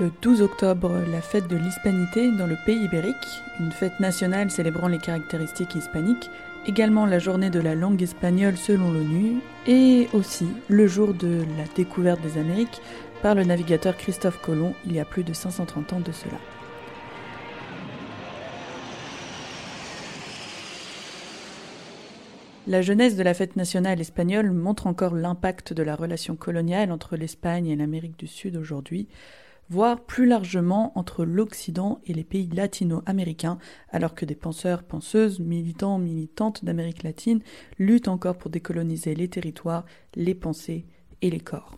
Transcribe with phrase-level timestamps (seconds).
[0.00, 4.88] Le 12 octobre, la fête de l'Hispanité dans le pays ibérique, une fête nationale célébrant
[4.88, 6.30] les caractéristiques hispaniques,
[6.66, 11.64] également la journée de la langue espagnole selon l'ONU, et aussi le jour de la
[11.76, 12.80] découverte des Amériques
[13.20, 16.38] par le navigateur Christophe Colomb il y a plus de 530 ans de cela.
[22.66, 27.16] La jeunesse de la fête nationale espagnole montre encore l'impact de la relation coloniale entre
[27.16, 29.06] l'Espagne et l'Amérique du Sud aujourd'hui,
[29.70, 35.98] voire plus largement entre l'Occident et les pays latino-américains, alors que des penseurs, penseuses, militants,
[35.98, 37.40] militantes d'Amérique latine
[37.78, 40.86] luttent encore pour décoloniser les territoires, les pensées
[41.22, 41.76] et les corps.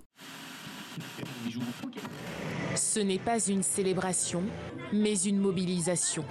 [2.75, 4.43] Ce n'est pas une célébration,
[4.93, 6.25] mais une mobilisation.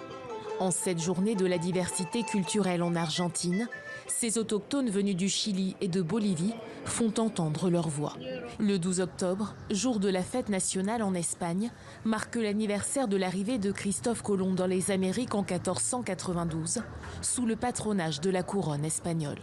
[0.59, 3.67] En cette journée de la diversité culturelle en Argentine,
[4.11, 6.53] ces autochtones venus du Chili et de Bolivie
[6.85, 8.13] font entendre leur voix.
[8.59, 11.71] Le 12 octobre, jour de la fête nationale en Espagne,
[12.03, 16.81] marque l'anniversaire de l'arrivée de Christophe Colomb dans les Amériques en 1492,
[17.21, 19.39] sous le patronage de la couronne espagnole.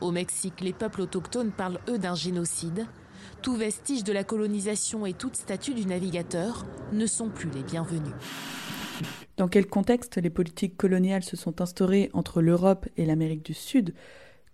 [0.00, 2.86] Au Mexique, les peuples autochtones parlent eux d'un génocide.
[3.42, 8.12] Tout vestige de la colonisation et toute statue du navigateur ne sont plus les bienvenus.
[9.40, 13.94] Dans quel contexte les politiques coloniales se sont instaurées entre l'Europe et l'Amérique du Sud?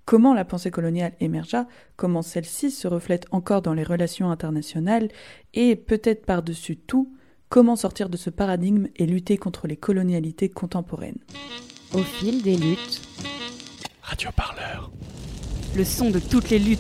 [0.04, 1.66] Comment la pensée coloniale émergea?
[1.96, 5.08] Comment celle-ci se reflète encore dans les relations internationales?
[5.54, 7.12] Et peut-être par-dessus tout,
[7.48, 11.18] comment sortir de ce paradigme et lutter contre les colonialités contemporaines?
[11.92, 13.02] Au fil des luttes.
[14.02, 14.92] Radio Parleur.
[15.74, 16.78] Le son de toutes les luttes.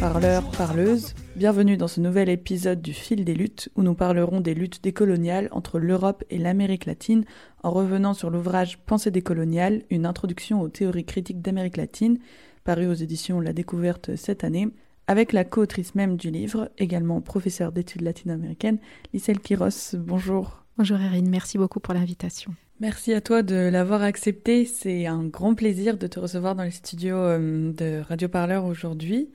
[0.00, 4.54] Parleurs, parleuses, bienvenue dans ce nouvel épisode du Fil des luttes où nous parlerons des
[4.54, 7.24] luttes décoloniales entre l'Europe et l'Amérique latine
[7.62, 12.18] en revenant sur l'ouvrage Pensée décoloniale, une introduction aux théories critiques d'Amérique latine,
[12.64, 14.68] paru aux éditions La Découverte cette année,
[15.06, 18.78] avec la co-autrice même du livre, également professeure d'études latino-américaines,
[19.12, 19.94] Lisselle Quiros.
[19.94, 20.59] Bonjour.
[20.76, 22.54] Bonjour Erin, merci beaucoup pour l'invitation.
[22.80, 24.64] Merci à toi de l'avoir accepté.
[24.64, 29.28] C'est un grand plaisir de te recevoir dans les studios euh, de Radio Parleur aujourd'hui.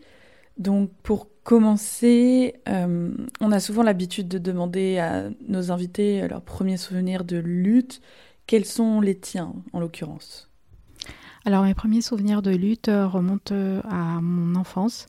[0.57, 6.77] Donc pour commencer, euh, on a souvent l'habitude de demander à nos invités leurs premiers
[6.77, 8.01] souvenirs de lutte.
[8.47, 10.49] Quels sont les tiens en l'occurrence?
[11.45, 13.53] Alors mes premiers souvenirs de lutte remontent
[13.87, 15.07] à mon enfance.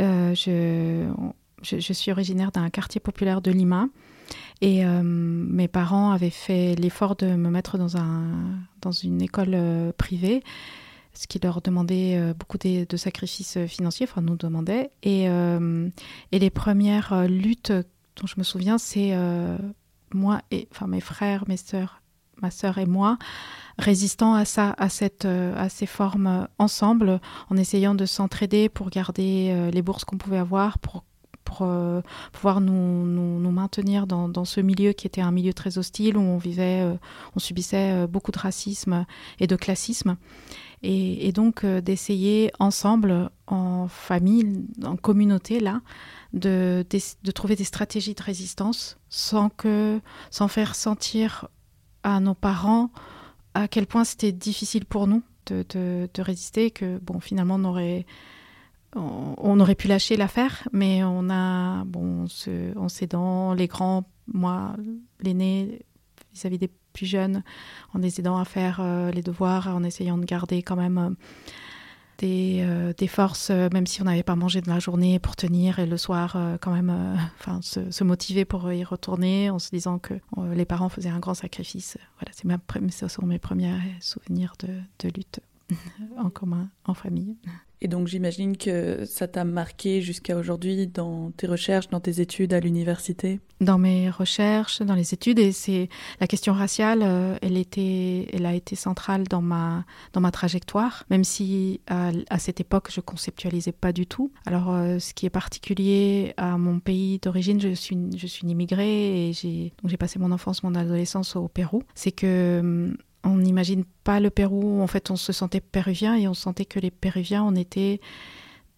[0.00, 1.08] Euh, je,
[1.62, 3.88] je, suis originaire d'un quartier populaire de Lima
[4.60, 8.24] et euh, mes parents avaient fait l'effort de me mettre dans, un,
[8.80, 10.42] dans une école euh, privée
[11.14, 14.90] ce qui leur demandait beaucoup de, sacrifices financiers, enfin nous demandait.
[15.02, 15.26] Et,
[16.30, 19.16] les premières luttes dont je me souviens, c'est
[20.12, 22.02] moi et enfin mes frères, mes sœurs,
[22.42, 23.18] ma sœur et moi,
[23.78, 27.20] résistant à ça, à, cette, euh, à ces formes ensemble,
[27.50, 31.04] en essayant de s'entraider pour garder euh, les bourses qu'on pouvait avoir, pour
[31.46, 32.02] pour euh,
[32.32, 36.84] pouvoir nous, maintenir dans, ce milieu qui était un milieu très hostile où on vivait,
[37.34, 39.06] on subissait beaucoup de racisme
[39.40, 40.16] et de classisme.
[40.82, 45.80] Et, donc d'essayer ensemble, en famille, en communauté, là,
[46.34, 46.84] de,
[47.34, 51.48] trouver des stratégies de résistance sans, que, sans faire sentir
[52.02, 52.90] à nos parents
[53.56, 55.64] à quel point c'était difficile pour nous de,
[56.12, 58.04] de, résister, que bon, finalement, on aurait,
[58.94, 62.26] on, aurait pu lâcher l'affaire, mais on a, bon,
[62.76, 64.74] on s'aidant, les grands, moi,
[65.20, 65.84] l'aîné,
[66.32, 67.42] vis-à-vis des plus jeunes,
[67.94, 71.10] en les aidant à faire euh, les devoirs, en essayant de garder quand même euh,
[72.18, 75.78] des, euh, des, forces, même si on n'avait pas mangé de la journée pour tenir
[75.78, 77.18] et le soir quand même
[77.60, 80.14] se, motiver pour y retourner en se disant que
[80.54, 81.98] les parents faisaient un grand sacrifice.
[82.18, 85.40] Voilà, c'est ce sont mes premiers souvenirs de lutte
[86.18, 87.36] en commun, en famille.
[87.82, 92.54] Et donc j'imagine que ça t'a marqué jusqu'à aujourd'hui dans tes recherches, dans tes études
[92.54, 93.38] à l'université?
[93.60, 95.88] Dans mes recherches, dans les études, et c'est
[96.20, 99.84] la question raciale, euh, elle, était, elle a été centrale dans ma,
[100.14, 104.32] dans ma trajectoire, même si à, cette époque je conceptualisais pas du tout.
[104.46, 108.50] Alors euh, ce qui est particulier à mon pays d'origine, je suis, je suis une
[108.50, 112.96] immigrée et j'ai passé mon enfance, mon adolescence au Pérou, c'est que hum,
[113.26, 114.80] on n'imagine pas le Pérou.
[114.80, 118.00] En fait, on se sentait péruvien et on sentait que les Péruviens, on était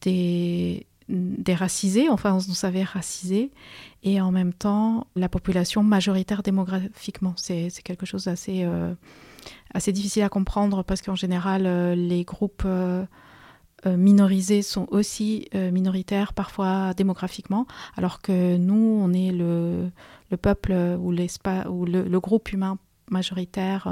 [0.03, 3.50] des, des racisés, enfin, on savait raciser.
[4.03, 7.35] Et en même temps, la population majoritaire démographiquement.
[7.37, 8.95] C'est quelque chose d'assez euh,
[9.75, 12.62] assez difficile à comprendre parce qu'en général, euh, les groupes.
[12.65, 13.05] Euh,
[13.87, 19.89] minorisés sont aussi minoritaires parfois démographiquement, alors que nous, on est le,
[20.33, 22.77] le peuple ou, ou le, groupe humain
[23.10, 23.88] majoritaires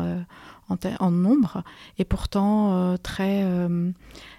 [0.69, 1.63] en, nombre
[1.99, 3.45] et pourtant très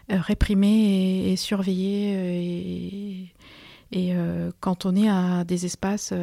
[0.10, 3.32] réprimés et, surveillés
[3.92, 4.16] et, et
[4.60, 6.14] cantonnés à des espaces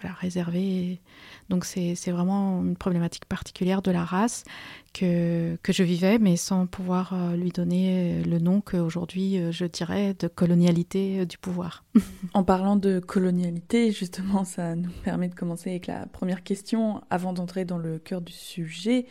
[0.00, 1.00] voilà, réservés.
[1.48, 4.44] Donc c'est vraiment une problématique particulière de la race
[4.92, 9.64] que, que je vivais, mais sans pouvoir euh, lui donner le nom qu'aujourd'hui euh, je
[9.64, 11.84] dirais de colonialité euh, du pouvoir.
[12.34, 17.32] en parlant de colonialité, justement, ça nous permet de commencer avec la première question avant
[17.32, 19.06] d'entrer dans le cœur du sujet.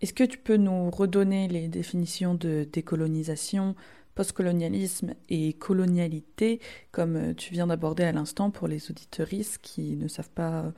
[0.00, 3.76] Est-ce que tu peux nous redonner les définitions de décolonisation,
[4.14, 6.60] postcolonialisme et colonialité,
[6.90, 10.72] comme tu viens d'aborder à l'instant pour les auditeuristes qui ne savent pas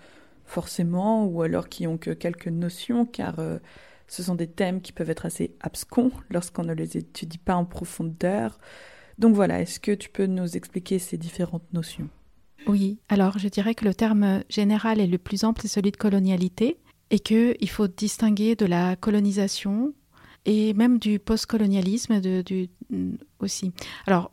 [0.44, 3.58] forcément, ou alors qui ont que quelques notions, car euh,
[4.06, 7.64] ce sont des thèmes qui peuvent être assez abscons lorsqu'on ne les étudie pas en
[7.64, 8.58] profondeur.
[9.18, 12.08] Donc voilà, est-ce que tu peux nous expliquer ces différentes notions?
[12.66, 15.96] Oui, alors je dirais que le terme général et le plus ample, c'est celui de
[15.96, 16.78] colonialité,
[17.10, 19.92] et qu'il faut distinguer de la colonisation
[20.44, 22.68] et même du postcolonialisme de, du,
[23.38, 23.72] aussi.
[24.06, 24.30] Alors,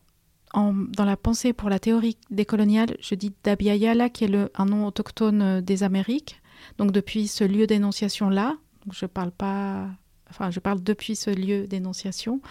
[0.53, 5.41] dans la pensée pour la théorie décoloniale, je dis Dabiayala, qui est un nom autochtone
[5.41, 6.41] euh, des Amériques.
[6.77, 8.57] Donc depuis ce lieu d'énonciation-là,
[8.91, 9.87] je parle pas,
[10.29, 12.41] enfin je parle depuis ce lieu d'énonciation.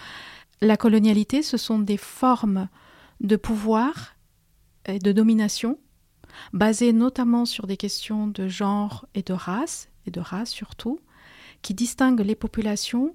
[0.63, 2.69] La colonialité, ce sont des formes
[3.21, 4.17] de pouvoir
[4.87, 5.79] et de domination
[6.53, 11.01] basées notamment sur des questions de genre et de race, et de race surtout,
[11.63, 13.15] qui distinguent les populations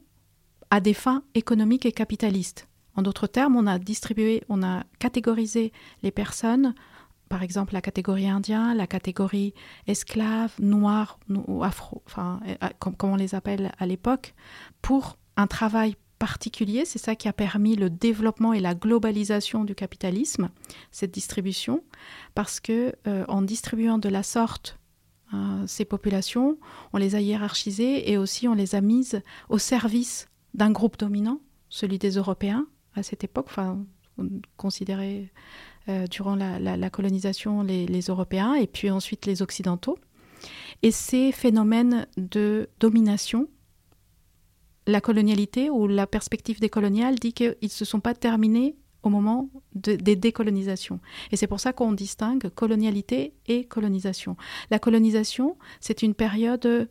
[0.70, 2.68] à des fins économiques et capitalistes.
[2.96, 5.72] En d'autres termes, on a distribué, on a catégorisé
[6.02, 6.74] les personnes,
[7.30, 9.54] par exemple la catégorie indien, la catégorie
[9.88, 14.34] esclave, noir ou afro, enfin, euh, comme, on les appelle à l'époque,
[14.82, 16.86] pour un travail particulier.
[16.86, 20.50] C'est ça qui a permis le développement et la globalisation du capitalisme,
[20.92, 21.84] cette distribution,
[22.34, 24.80] parce que euh, en distribuant de la sorte
[25.34, 26.58] euh, ces populations,
[26.94, 31.42] on les a hiérarchisées et aussi on les a mises au service d'un groupe dominant,
[31.70, 32.66] celui des Européens,
[32.96, 33.86] à cette époque, enfin,
[34.56, 35.32] considéré
[35.90, 40.00] euh, durant la, colonisation les, Européens et puis ensuite les Occidentaux.
[40.82, 43.50] Et ces phénomènes de domination,
[44.88, 49.50] la colonialité ou la perspective décoloniale dit qu'ils ne se sont pas terminés au moment
[49.74, 51.00] des décolonisations.
[51.32, 54.38] Et c'est pour ça qu'on distingue colonialité et colonisation.
[54.72, 56.90] La colonisation, c'est une période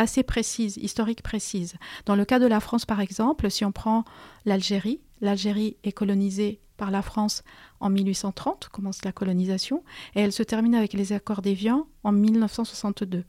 [0.00, 1.74] assez précise, historique précise.
[2.06, 4.04] Dans le cas de la France, par exemple, si on prend
[4.46, 7.42] l'Algérie, l'Algérie est colonisée par la France
[7.80, 13.24] en 1830, commence la colonisation, et elle se termine avec les accords d'Évian en 1962.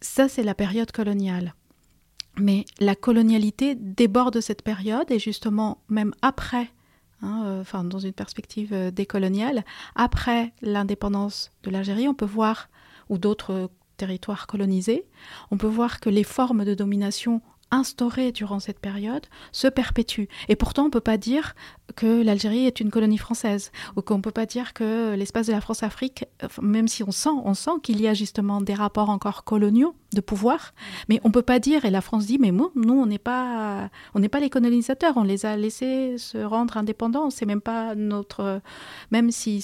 [0.00, 1.54] Ça, c'est la période coloniale.
[2.38, 6.72] Mais la colonialité déborde cette période, et justement, même après,
[7.22, 9.64] hein, euh, enfin, dans une perspective euh, décoloniale,
[9.94, 12.68] après l'indépendance de l'Algérie, on peut voir,
[13.08, 15.06] ou d'autres territoires colonisés,
[15.50, 17.40] on peut voir que les formes de domination
[17.70, 20.24] instaurée durant cette période se perpétue.
[20.48, 21.54] Et pourtant, on ne peut pas dire
[21.94, 25.52] que l'Algérie est une colonie française, ou qu'on ne peut pas dire que l'espace de
[25.52, 26.24] la France-Afrique,
[26.60, 30.20] même si on sent, on sent qu'il y a justement des rapports encore coloniaux de
[30.20, 30.74] pouvoir,
[31.08, 33.90] mais on ne peut pas dire, et la France dit, mais nous, on n'est pas,
[34.14, 37.94] on n'est pas les colonisateurs, on les a laissés se rendre indépendants, c'est même pas
[37.94, 38.60] notre,
[39.10, 39.62] même s'ils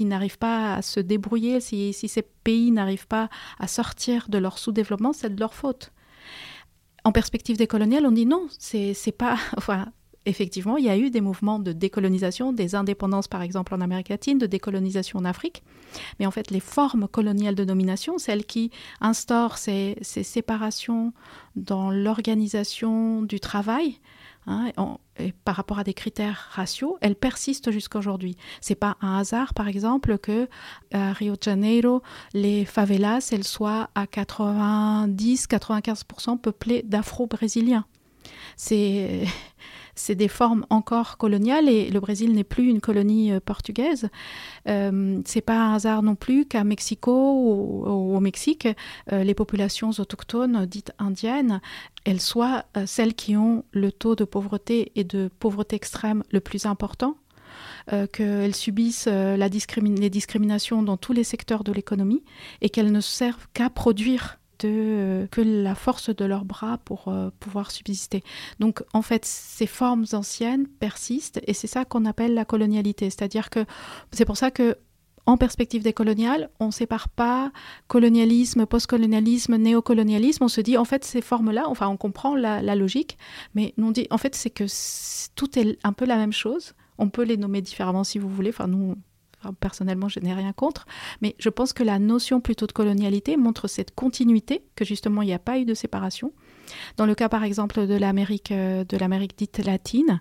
[0.00, 3.28] n'arrivent pas à se débrouiller, si, si ces pays n'arrivent pas
[3.58, 5.92] à sortir de leur sous-développement, c'est de leur faute
[7.06, 9.38] en perspective décoloniale, on dit non, c'est pas.
[9.56, 9.86] Enfin,
[10.24, 14.08] effectivement, il y a eu des mouvements de décolonisation, des indépendances par exemple en Amérique
[14.08, 15.62] latine, de décolonisation en Afrique.
[16.18, 21.12] Mais en fait, les formes coloniales de domination, celles qui instaurent ces séparations
[21.54, 24.00] dans l'organisation du travail,
[24.48, 24.70] Hein,
[25.44, 28.36] par rapport à des critères raciaux, elle persiste jusqu'à aujourd'hui.
[28.60, 30.48] C'est pas un hasard, par exemple, que
[30.92, 32.00] à Rio de Janeiro,
[32.32, 37.86] les favelas, elles soient à 90-95% peuplées d'Afro-Brésiliens.
[38.56, 39.26] C'est
[39.96, 44.08] c'est des formes encore coloniales et le Brésil n'est plus une colonie euh, portugaise.
[44.68, 48.68] Euh, c'est pas un hasard non plus qu'à Mexico ou, au Mexique,
[49.12, 51.60] euh, les populations autochtones dites indiennes,
[52.04, 56.40] elles soient euh, celles qui ont le taux de pauvreté et de pauvreté extrême le
[56.40, 57.16] plus important.
[58.12, 62.24] qu'elles subissent la les discriminations dans tous les secteurs de l'économie
[62.60, 67.30] et qu'elles ne servent qu'à produire euh, que la force de leurs bras pour euh,
[67.40, 68.22] pouvoir subsister.
[68.58, 73.10] Donc en fait, ces formes anciennes persistent et c'est ça qu'on appelle la colonialité.
[73.10, 73.64] C'est-à-dire que
[74.12, 74.76] c'est pour ça que
[75.26, 77.50] en perspective décoloniale, on ne sépare pas
[77.88, 80.44] colonialisme, postcolonialisme, néocolonialisme.
[80.44, 83.18] On se dit, en fait, ces formes-là, enfin, on comprend la, la logique,
[83.56, 84.64] mais on dit, en fait, c'est que
[85.34, 86.74] tout est un peu la même chose.
[86.98, 88.50] On peut les nommer différemment si vous voulez.
[88.50, 88.94] Enfin, nous,
[89.60, 90.86] personnellement, je n'ai rien contre,
[91.22, 95.26] mais je pense que la notion plutôt de colonialité montre cette continuité, que justement il
[95.26, 96.32] n'y a pas eu de séparation.
[96.96, 100.20] Dans le cas par exemple de l'Amérique euh, de l'Amérique dite latine,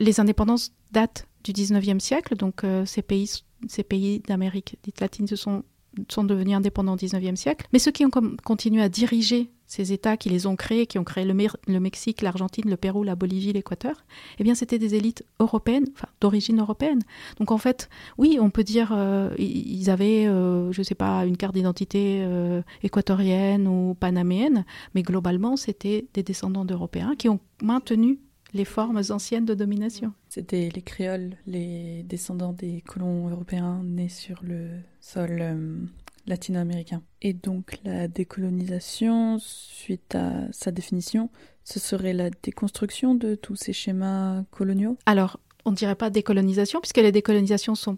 [0.00, 3.30] les indépendances datent du 19e siècle, donc euh, ces pays,
[3.68, 5.64] ces pays d'Amérique dite latine se sont
[6.08, 10.16] sont devenus indépendants au 19e siècle, mais ceux qui ont continué à diriger ces États
[10.16, 11.34] qui les ont créés, qui ont créé le,
[11.80, 14.04] Mexique, l'Argentine, le Pérou, la Bolivie, l'Équateur,
[14.38, 17.00] eh bien c'était des élites européennes, enfin d'origine européenne.
[17.38, 21.26] Donc en fait, oui, on peut dire euh, ils avaient, euh, je ne sais pas,
[21.26, 24.64] une carte d'identité euh, équatorienne ou panaméenne,
[24.94, 28.20] mais globalement c'était des descendants d'Européens qui ont maintenu
[28.52, 30.12] les formes anciennes de domination.
[30.28, 34.68] C'était les créoles, les descendants des colons européens nés sur le
[35.00, 35.88] sol
[36.26, 37.02] latino-américain.
[37.22, 41.30] Et donc la décolonisation, suite à sa définition,
[41.64, 44.96] ce serait la déconstruction de tous ces schémas coloniaux?
[45.06, 47.96] Alors, on ne dirait pas décolonisation, puisque les décolonisations sont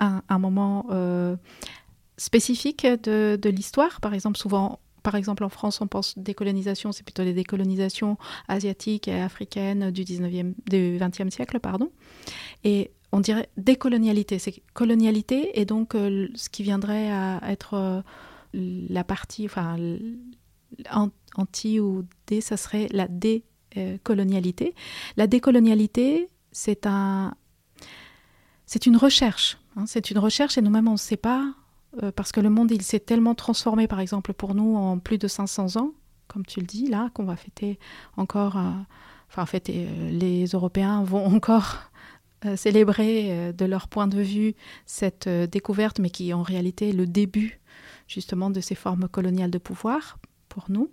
[0.00, 1.36] un, moment euh,
[2.16, 4.00] spécifique de, de l'histoire.
[4.00, 8.16] Par exemple, souvent, par exemple, en France, on pense décolonisation, c'est plutôt les décolonisations
[8.48, 11.60] asiatiques et africaines du, 19e, du 20e siècle.
[11.60, 11.90] Pardon.
[12.64, 14.40] Et on dirait décolonialité.
[14.40, 18.02] C'est colonialité et donc euh, ce qui viendrait à être euh,
[18.52, 19.76] la partie, enfin,
[21.36, 24.74] anti ou dé, ça serait la décolonialité.
[25.16, 27.34] la décolonialité, c'est un,
[28.66, 29.58] c'est une recherche.
[29.76, 29.84] Hein.
[29.86, 31.54] c'est une recherche et nous-mêmes on ne sait pas
[32.02, 35.18] euh, parce que le monde il s'est tellement transformé, par exemple pour nous en plus
[35.18, 35.92] de 500 ans,
[36.26, 37.78] comme tu le dis là, qu'on va fêter
[38.16, 38.58] encore.
[39.28, 41.90] enfin, fêter, les Européens vont encore
[42.56, 44.54] célébrer euh, de leur point de vue
[44.86, 47.60] cette euh, découverte, mais qui est en réalité le début
[48.06, 50.90] justement de ces formes coloniales de pouvoir pour nous.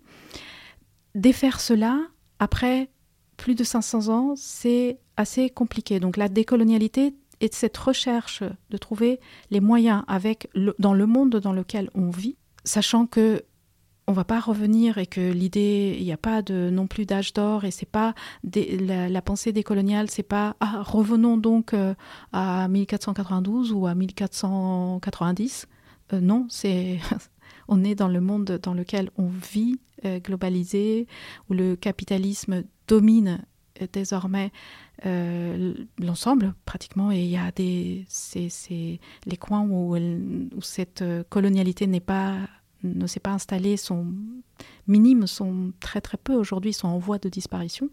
[1.14, 2.00] Défaire cela,
[2.40, 2.90] après
[3.38, 6.00] plus de 500 ans, c'est assez compliqué.
[6.00, 10.48] Donc la décolonialité est cette recherche de trouver les moyens avec
[10.80, 13.44] dans le monde dans lequel on vit, sachant que
[14.08, 17.66] on va pas revenir et que l'idée, il n'y a pas non plus d'âge d'or
[17.66, 21.94] et c'est pas la, pensée décoloniale, c'est pas ah, revenons donc euh,
[22.34, 25.68] à 1492 ou à 1490.
[26.14, 27.00] Euh, non, c'est
[27.68, 31.08] on est dans le monde dans lequel on vit euh, globalisé
[31.50, 33.46] où le capitalisme domine
[33.94, 34.52] désormais
[35.98, 42.00] l'ensemble pratiquement et il y a des c'est les coins où, où cette colonialité n'est
[42.00, 42.38] pas
[42.84, 44.08] ne s'est pas installé sont
[44.88, 47.90] minimes, sont très très peu aujourd'hui, sont en voie de disparition.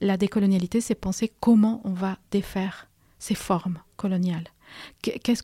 [0.00, 2.88] La décolonialité, c'est penser comment on va défaire
[3.18, 4.48] ces formes coloniales.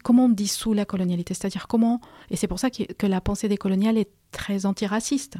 [0.02, 1.34] comment on dissout la colonialité?
[1.34, 5.38] C'est-à-dire comment, et c'est pour ça que, la pensée décoloniale est très antiraciste,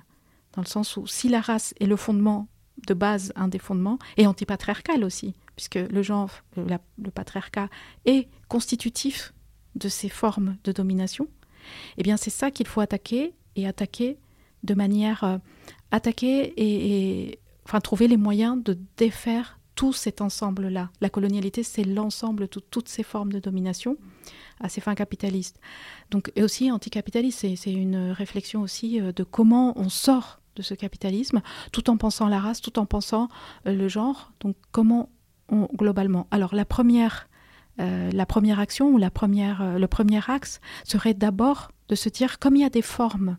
[0.54, 2.48] dans le sens où si la race est le fondement
[2.86, 7.68] de base, un des fondements, et antipatriarcal aussi, puisque le genre, le patriarcat
[8.04, 9.32] est constitutif
[9.76, 11.28] de ces formes de domination,
[11.98, 14.18] eh bien, c'est ça qu'il faut attaquer et attaquer
[14.62, 15.38] de manière euh,
[15.90, 20.90] attaquer et, enfin trouver les moyens de défaire tout cet ensemble-là.
[21.00, 23.96] La colonialité, c'est l'ensemble de toutes ces formes de domination
[24.60, 25.58] à ces fins capitalistes.
[26.10, 30.74] Donc, et aussi anticapitaliste, c'est une réflexion aussi euh, de comment on sort de ce
[30.74, 31.42] capitalisme,
[31.72, 33.28] tout en pensant la race, tout en pensant
[33.66, 34.32] euh, le genre.
[34.40, 35.10] Donc, comment
[35.48, 36.28] on, globalement.
[36.30, 37.28] Alors, la première
[37.80, 42.56] euh, la première action ou euh, le premier axe serait d'abord de se dire, comme
[42.56, 43.36] il y a des formes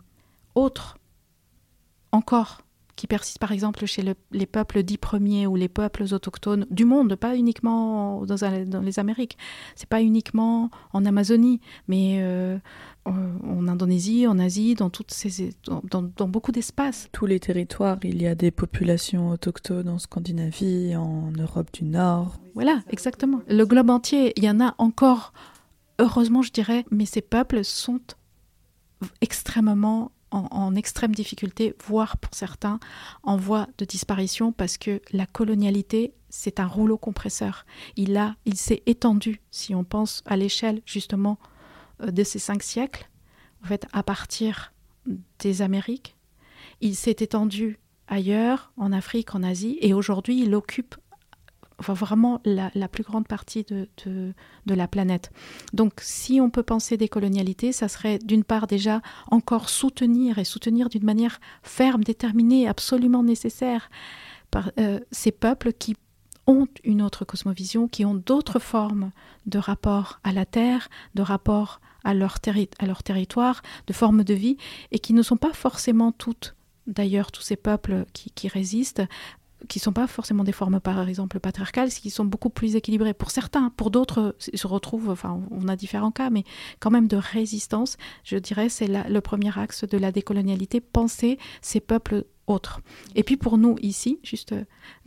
[0.54, 0.98] autres
[2.12, 2.65] encore
[2.96, 7.14] qui persistent par exemple chez les peuples dits premiers ou les peuples autochtones du monde,
[7.14, 8.36] pas uniquement dans,
[8.66, 9.36] dans les Amériques,
[9.74, 12.58] c'est pas uniquement en Amazonie, mais euh,
[13.04, 17.08] en Indonésie, en Asie, dans, toutes ces, dans, dans, beaucoup d'espaces.
[17.12, 22.40] Tous les territoires, il y a des populations autochtones en Scandinavie, en Europe du Nord.
[22.54, 23.42] Voilà, exactement.
[23.46, 25.34] Le globe entier, il y en a encore,
[25.98, 28.00] heureusement je dirais, mais ces peuples sont
[29.20, 32.78] extrêmement en, extrême difficulté, voire pour certains
[33.22, 37.64] en voie de disparition, parce que la colonialité, c'est un rouleau compresseur.
[37.96, 41.38] Il il s'est étendu, si on pense à l'échelle justement
[42.02, 43.08] euh, de ces cinq siècles,
[43.64, 44.72] en fait, à partir
[45.38, 46.16] des Amériques.
[46.80, 47.78] Il s'est étendu
[48.08, 50.96] ailleurs, en Afrique, en Asie, et aujourd'hui, il occupe
[51.78, 55.30] vraiment la, plus grande partie de, de, la planète.
[55.72, 60.44] Donc, si on peut penser des colonialités, ça serait d'une part déjà encore soutenir et
[60.44, 63.90] soutenir d'une manière ferme, déterminée, absolument nécessaire
[64.50, 65.96] par, euh, ces peuples qui
[66.46, 69.10] ont une autre cosmovision, qui ont d'autres formes
[69.46, 72.38] de rapport à la terre, de rapport à leur,
[72.78, 74.56] à leur territoire, de formes de vie,
[74.92, 76.54] et qui ne sont pas forcément toutes,
[76.86, 79.02] d'ailleurs tous ces peuples qui, résistent,
[79.68, 83.14] qui sont pas forcément des formes, par exemple, patriarcales, qui sont beaucoup plus équilibrées.
[83.14, 86.44] Pour certains, pour d'autres, se retrouvent, enfin, on a différents cas, mais
[86.80, 91.80] quand même de résistance, je dirais, c'est le premier axe de la décolonialité, penser ces
[91.80, 92.80] peuples autres.
[93.14, 94.54] Et puis pour nous, ici, juste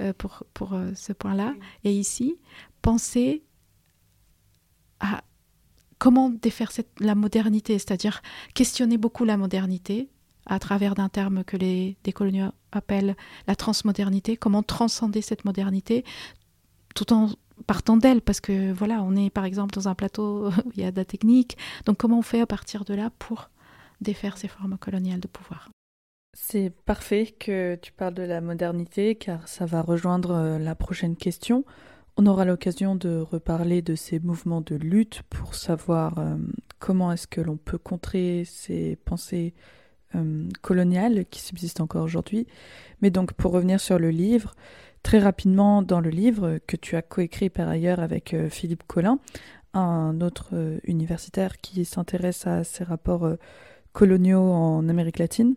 [0.01, 2.35] euh, pour, pour euh, ce point-là, et ici,
[2.81, 3.43] penser
[4.99, 5.23] à
[5.97, 8.21] comment défaire cette, la modernité, c'est-à-dire
[8.53, 10.09] questionner beaucoup la modernité,
[10.49, 13.15] à travers d'un terme que les décoloniaux appellent
[13.47, 16.03] la transmodernité, comment transcender cette modernité
[16.95, 17.29] tout en
[17.67, 20.85] partant d'elle, parce que voilà, on est par exemple dans un plateau où il y
[20.85, 23.49] a de la technique, donc comment on fait à partir de là pour
[24.01, 25.69] défaire ces formes coloniales de pouvoir?
[26.33, 31.15] C'est parfait que tu parles de la modernité, car ça va rejoindre euh, la prochaine
[31.15, 31.65] question.
[32.17, 36.35] On aura l'occasion de reparler de ces mouvements de lutte pour savoir euh,
[36.77, 39.53] comment est-ce que l'on peut contrer ces pensées
[40.15, 42.47] euh, coloniale qui subsiste encore aujourd'hui.
[43.01, 44.55] Mais donc pour revenir sur le livre,
[45.03, 49.19] très rapidement dans le livre que tu as coécrit par ailleurs avec euh, Philippe Collin,
[49.73, 53.29] un autre euh, universitaire qui s'intéresse à ces rapports
[53.93, 55.55] coloniaux en Amérique latine,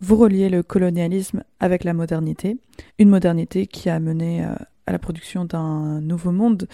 [0.00, 2.58] vous reliez le colonialisme avec la modernité,
[2.98, 4.44] une modernité qui a mené
[4.86, 6.68] à la production d'un nouveau monde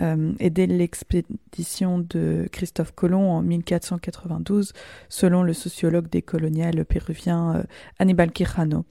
[0.00, 4.72] euh, et dès l'expédition de Christophe Colomb en 1492,
[5.08, 7.64] selon le sociologue décolonial péruvien
[8.00, 8.84] euh, Quijano.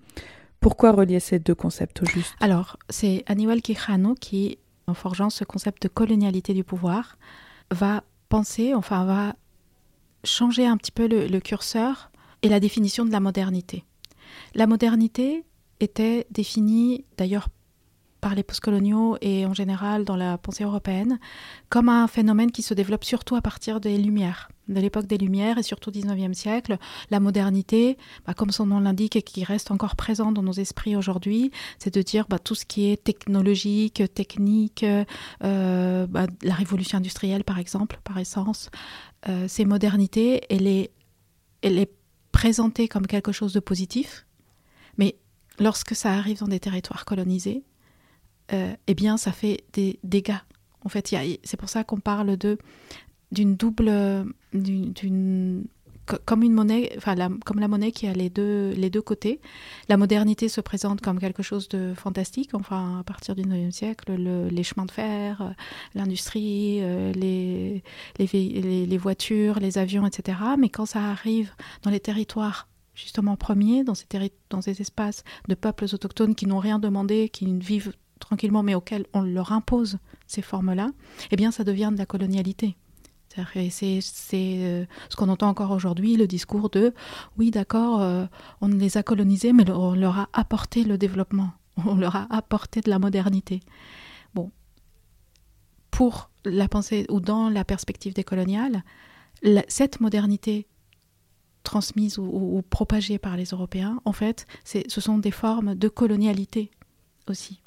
[0.59, 2.35] Pourquoi relier ces deux concepts au juste?
[2.39, 7.17] Alors, c'est Aníbal Quijano qui, en forgeant ce concept de colonialité du pouvoir,
[7.71, 9.35] va penser, enfin va
[10.23, 12.11] changer un petit peu le curseur
[12.43, 13.85] et la définition de la modernité.
[14.53, 15.43] La modernité
[15.79, 17.49] était définie d'ailleurs
[18.21, 21.19] par les postcoloniaux et en général dans la pensée européenne
[21.69, 25.57] comme un phénomène qui se développe surtout à partir des Lumières, de l'époque des Lumières
[25.57, 26.77] et surtout au XIXe siècle.
[27.09, 30.95] La modernité, bah, comme son nom l'indique et qui reste encore présent dans nos esprits
[30.95, 34.85] aujourd'hui, c'est de dire bah, tout ce qui est technologique, technique,
[35.43, 38.69] euh, bah, la révolution industrielle par exemple, par essence,
[39.27, 40.91] euh, ces modernités, elle est,
[41.63, 41.91] elle est
[42.31, 44.25] présentée comme quelque chose de positif,
[44.97, 45.15] mais
[45.59, 47.63] lorsque ça arrive dans des territoires colonisés,
[48.53, 50.41] euh, eh bien, ça fait des dégâts.
[50.83, 52.57] En fait, c'est pour ça qu'on parle de
[53.31, 55.63] d'une double, d'une
[56.25, 59.39] comme une monnaie, enfin comme la monnaie qui a les deux, les deux côtés.
[59.89, 64.13] La modernité se présente comme quelque chose de fantastique, enfin à partir du 9e siècle,
[64.13, 65.49] les chemins de fer, euh,
[65.95, 67.83] l'industrie, euh, les,
[68.17, 70.37] les, les, voitures, les avions, etc.
[70.57, 74.05] Mais quand ça arrive dans les territoires justement premiers, dans ces,
[74.49, 79.05] dans ces espaces de peuples autochtones qui n'ont rien demandé, qui vivent tranquillement, mais auquel
[79.13, 80.91] on leur impose ces formes-là,
[81.31, 82.77] eh bien, ça devient de la colonialité.
[83.69, 83.99] C'est
[84.33, 86.93] euh, ce qu'on entend encore aujourd'hui, le discours de
[87.37, 88.25] oui, d'accord, euh,
[88.59, 91.51] on les a colonisés, mais on leur a apporté le développement,
[91.85, 93.61] on leur a apporté de la modernité.
[94.33, 94.51] Bon,
[95.91, 98.83] pour la pensée ou dans la perspective décoloniale,
[99.67, 100.67] cette modernité
[101.63, 106.71] transmise ou, propagée par les Européens, en fait, ce sont des formes de colonialité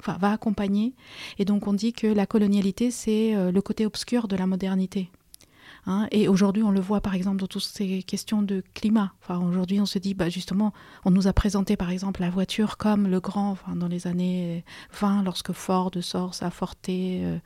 [0.07, 0.93] va accompagner.
[1.39, 5.09] Et donc on dit que la colonialité, c'est euh, le côté obscur de la modernité.
[5.87, 6.07] Hein.
[6.11, 9.13] et aujourd'hui, on le voit par exemple dans toutes ces questions de climat.
[9.29, 13.07] Aujourd'hui, on se dit, bah, justement, on nous a présenté par exemple la voiture comme
[13.07, 14.63] le grand, dans les années
[14.99, 17.37] 20, lorsque Ford sort sa Forte euh,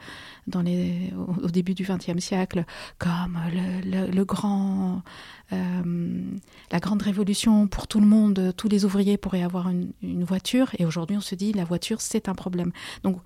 [0.47, 2.65] au, début du XXe siècle,
[2.97, 5.01] comme le, grand,
[5.53, 6.23] euh,
[6.71, 10.69] la grande révolution pour tout le monde, tous les ouvriers pourraient avoir une voiture.
[10.77, 12.71] Et aujourd'hui, on se dit, la voiture, c'est un problème.
[13.03, 13.17] Donc,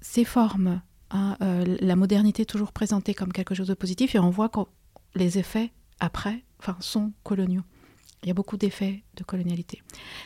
[0.00, 0.80] ces formes
[1.14, 4.60] Euh, la modernité est toujours présentée comme quelque chose de positif et on voit que
[5.14, 7.62] les effets après enfin, sont coloniaux.
[8.22, 9.82] Il y a beaucoup d'effets de colonialité.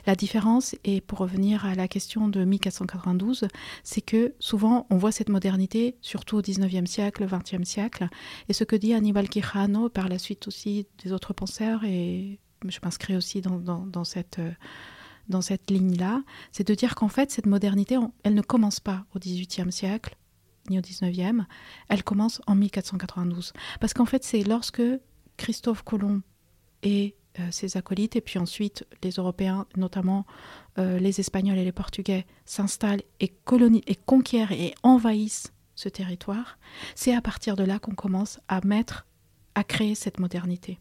[0.07, 3.49] La différence, et pour revenir à la question de 1492,
[3.83, 8.09] c'est que souvent on voit cette modernité, surtout au 19e siècle, 20e siècle,
[8.49, 12.79] et ce que dit Aníbal Quijano, par la suite aussi des autres penseurs, et je
[12.83, 14.41] m'inscris aussi dans, cette
[15.29, 19.19] dans cette ligne-là, c'est de dire qu'en fait, cette modernité, elle ne commence pas au
[19.19, 20.17] XVIIIe siècle,
[20.69, 21.45] ni au 19e,
[21.89, 23.53] elle commence en 1492.
[23.81, 24.83] Parce qu'en fait, c'est lorsque
[25.37, 26.23] Christophe Colomb
[26.83, 30.27] et euh, ses acolytes, et puis ensuite les Européens, notamment
[30.79, 33.33] euh, les Espagnols et les Portugais, s'installent et,
[33.87, 36.59] et conquièrent et envahissent ce territoire,
[36.95, 39.07] c'est à partir de là qu'on commence à mettre,
[39.55, 40.79] à créer cette modernité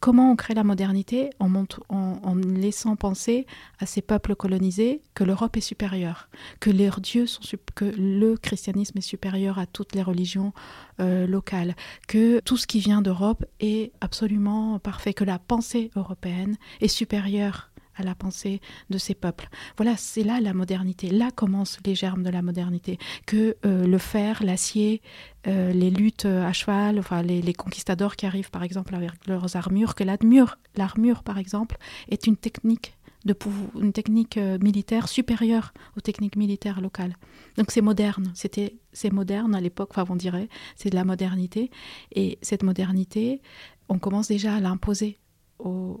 [0.00, 3.46] comment on crée la modernité en, laissant penser
[3.78, 6.28] à ces peuples colonisés que l'Europe est supérieure,
[6.60, 7.42] que leurs dieux sont
[7.74, 10.52] que le christianisme est supérieur à toutes les religions
[11.00, 11.74] euh, locales,
[12.08, 17.70] que tout ce qui vient d'Europe est absolument parfait, que la pensée européenne est supérieure
[17.96, 19.48] à la pensée de ces peuples.
[19.76, 21.10] Voilà, c'est là la modernité.
[21.10, 22.98] Là commencent les germes de la modernité.
[23.26, 25.02] Que euh, le fer, l'acier,
[25.46, 29.94] euh, les luttes à cheval, enfin les, conquistadors qui arrivent par exemple avec leurs armures,
[29.94, 31.76] que l'armure, l'armure par exemple,
[32.08, 33.36] est une technique de
[33.80, 37.16] une technique euh, militaire supérieure aux techniques militaires locales.
[37.58, 41.70] Donc c'est moderne, c'était c'est moderne à l'époque, enfin on dirait, c'est de la modernité
[42.12, 43.42] et cette modernité,
[43.88, 45.18] on commence déjà à l'imposer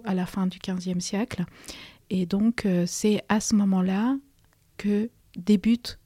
[0.04, 1.44] à la fin du XVe siècle.
[2.10, 4.16] Et donc, euh, c'est à ce moment-là
[4.76, 5.98] que débute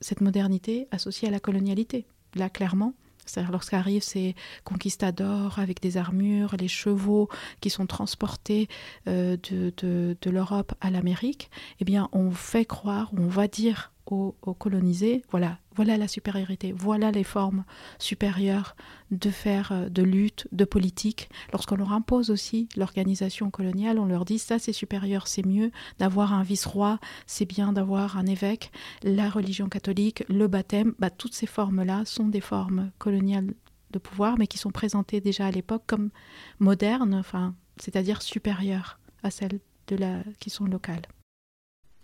[0.00, 2.06] cette modernité associée à la colonialité.
[2.34, 2.94] Là, clairement,
[3.24, 7.28] c'est-à-dire lorsqu'arrivent ces conquistadors avec des armures, les chevaux
[7.60, 8.68] qui sont transportés
[9.06, 9.72] euh, de,
[10.20, 15.58] de l'Europe à l'Amérique, eh bien, on fait croire, on va dire aux, colonisés, voilà,
[15.78, 17.64] voilà la supériorité, voilà les formes
[18.00, 18.74] supérieures
[19.12, 21.28] de faire euh, de lutte, de politique.
[21.52, 26.34] Lorsqu'on leur impose aussi l'organisation coloniale, on leur dit ça c'est supérieur, c'est mieux d'avoir
[26.34, 28.72] un vice-roi, c'est bien d'avoir un évêque,
[29.04, 33.54] la religion catholique, le baptême, bah, toutes ces formes-là sont des formes coloniales
[33.92, 36.10] de pouvoir, mais qui sont présentées déjà à l'époque comme
[36.58, 41.06] modernes, enfin, c'est-à-dire supérieures à celles de la, qui sont locales.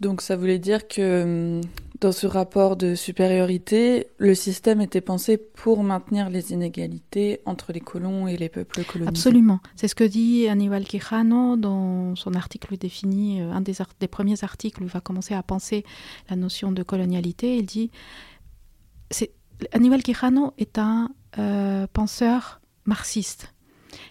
[0.00, 1.61] Donc ça voulait dire que hum,
[2.00, 7.80] dans ce rapport de supériorité, le système était pensé pour maintenir les inégalités entre les
[7.80, 9.09] colons et les peuples colonisés.
[9.09, 9.61] Absolument.
[9.76, 14.42] C'est ce que dit Aníbal Quijano dans son article défini, euh, un des, des premiers
[14.42, 15.85] articles où il va commencer à penser
[16.28, 17.57] la notion de colonialité.
[17.57, 17.90] Il dit,
[19.72, 23.53] Aníbal Quijano est un euh, penseur marxiste.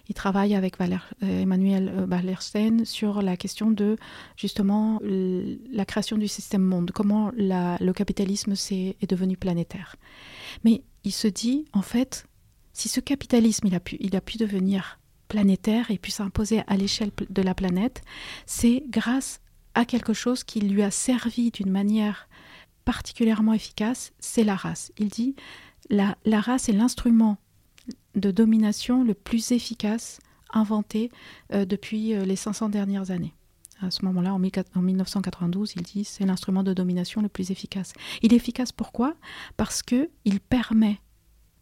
[0.09, 0.87] Il travaille avec euh,
[1.21, 3.97] Emmanuel euh, Wallerstein sur la question de
[4.35, 9.95] justement la création du système monde, comment le capitalisme est, est devenu planétaire.
[10.63, 12.25] Mais il se dit, en fait,
[12.73, 16.77] si ce capitalisme il a pu, il a pu devenir planétaire et pu s'imposer à
[16.77, 18.01] l'échelle de la planète,
[18.45, 19.39] c'est grâce
[19.73, 22.27] à quelque chose qui lui a servi d'une manière
[22.85, 24.91] particulièrement efficace, c'est la race.
[24.97, 25.35] Il dit
[25.89, 27.37] la, la race est l'instrument
[28.15, 30.19] de domination le plus efficace
[30.53, 31.11] inventé
[31.51, 33.33] euh, depuis euh, les 500 dernières années.
[33.81, 37.93] À ce moment-là, en, 1992, il dit c'est l'instrument de domination le plus efficace.
[38.21, 39.15] Il est efficace pourquoi?
[39.57, 41.01] Parce que il permet,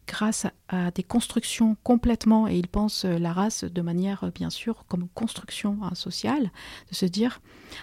[0.06, 4.84] grâce à, des constructions complètement, et il pense euh, la race de manière bien sûr
[4.86, 6.52] comme construction hein, sociale,
[6.90, 7.40] de se dire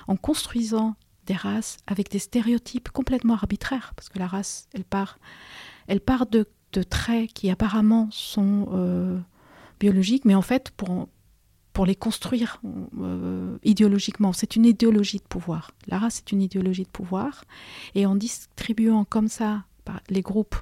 [0.08, 5.20] en construisant des races avec des stéréotypes complètement arbitraires, parce que la race, elle part,
[5.88, 9.20] elle part de de traits qui apparemment sont euh,
[9.80, 11.08] biologiques, mais en fait, pour,
[11.74, 12.62] pour les construire
[13.00, 15.72] euh, idéologiquement, c'est une idéologie de pouvoir.
[15.88, 17.44] La race est une idéologie de pouvoir,
[17.96, 19.64] et en distribuant comme ça
[20.10, 20.56] les groupes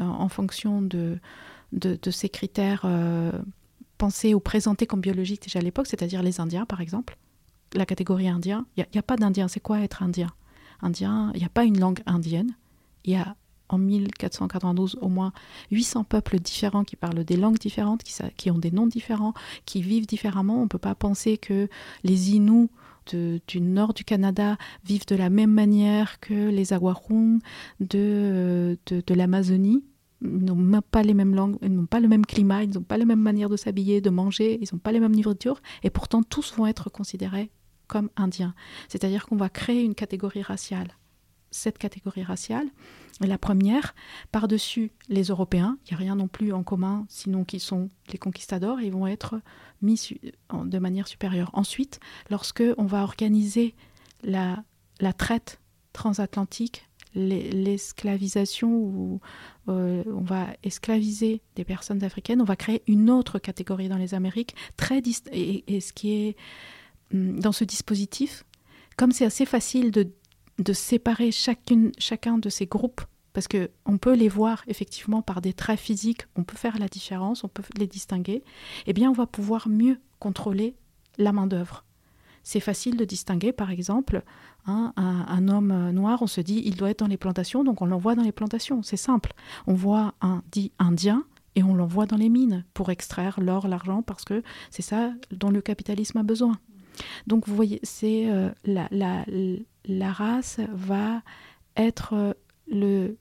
[0.00, 1.20] euh, en fonction de,
[1.72, 2.84] de, ces critères
[3.96, 7.16] pensés ou présentés comme biologiques déjà à l'époque, c'est-à-dire les Indiens par exemple,
[7.74, 10.32] la catégorie indien, il n'y a, a, pas d'Indien, c'est quoi être Indien?
[10.82, 12.56] Indien, il n'y a pas une langue indienne,
[13.04, 13.36] il y a
[13.70, 15.32] en 1492 au moins
[15.70, 20.06] 800 peuples différents qui parlent des langues différentes, qui, ont des noms différents, qui vivent
[20.06, 20.58] différemment.
[20.58, 21.68] On ne peut pas penser que
[22.04, 22.68] les Inuits
[23.12, 27.40] du nord du Canada vivent de la même manière que les Aguarung
[27.80, 29.84] de, de, l'Amazonie.
[30.22, 32.98] Ils n'ont pas les mêmes langues, ils n'ont pas le même climat, ils n'ont pas
[32.98, 36.22] la même manière de s'habiller, de manger, ils n'ont pas les mêmes nourritures, et pourtant
[36.22, 37.50] tous vont être considérés
[37.88, 38.54] comme indiens.
[38.88, 40.88] C'est-à-dire qu'on va créer une catégorie raciale
[41.50, 42.66] cette catégorie raciale.
[43.20, 43.94] la première,
[44.32, 48.18] par-dessus les Européens, il n'y a rien non plus en commun, sinon qu'ils sont les
[48.18, 49.40] conquistadors, ils vont être
[49.82, 50.20] mis
[50.52, 51.50] de manière supérieure.
[51.52, 53.74] Ensuite, lorsque on va organiser
[54.22, 54.62] la,
[55.00, 55.60] la traite
[55.92, 59.20] transatlantique, l'esclavisation, où
[59.68, 64.14] euh, on va esclaviser des personnes africaines, on va créer une autre catégorie dans les
[64.14, 66.36] Amériques, très et, et ce qui est
[67.12, 68.44] hum, dans ce dispositif,
[68.96, 70.12] comme c'est assez facile de
[70.60, 75.40] de séparer chacune, chacun de ces groupes parce que on peut les voir effectivement par
[75.40, 78.42] des traits physiques, on peut faire la différence, on peut les distinguer,
[78.86, 80.74] eh bien on va pouvoir mieux contrôler
[81.18, 81.84] la main d'œuvre.
[82.42, 84.22] C'est facile de distinguer, par exemple,
[84.66, 87.86] hein, un, homme noir, on se dit il doit être dans les plantations, donc on
[87.86, 88.82] l'envoie dans les plantations.
[88.82, 89.34] C'est simple.
[89.66, 94.02] On voit un dit indien et on l'envoie dans les mines pour extraire l'or, l'argent,
[94.02, 96.58] parce que c'est ça dont le capitalisme a besoin.
[97.26, 101.22] Donc vous voyez, c'est euh, la, la race va
[101.76, 102.32] être euh,
[102.68, 103.16] le,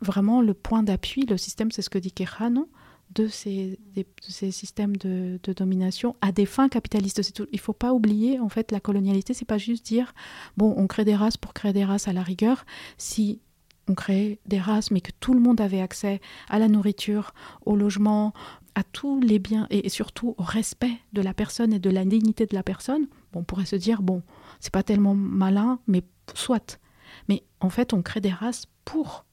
[0.00, 2.68] vraiment le point d'appui, le système, c'est ce que dit Quijano,
[3.14, 3.78] de ces,
[4.20, 7.20] ces systèmes de, domination à des fins capitalistes.
[7.38, 10.14] il ne faut pas oublier, en fait, la colonialité, c'est pas juste dire,
[10.56, 12.64] bon, on crée des races pour créer des races à la rigueur.
[12.98, 13.40] Si
[13.88, 17.34] on crée des races, mais que tout le monde avait accès à la nourriture,
[17.66, 18.32] au logement,
[18.74, 22.46] à tous les biens et surtout au respect de la personne et de la dignité
[22.46, 24.22] de la personne, on pourrait se dire, bon,
[24.60, 26.02] c'est pas tellement malin, mais
[26.34, 26.80] soit.
[27.28, 29.24] Mais en fait, on crée des races pour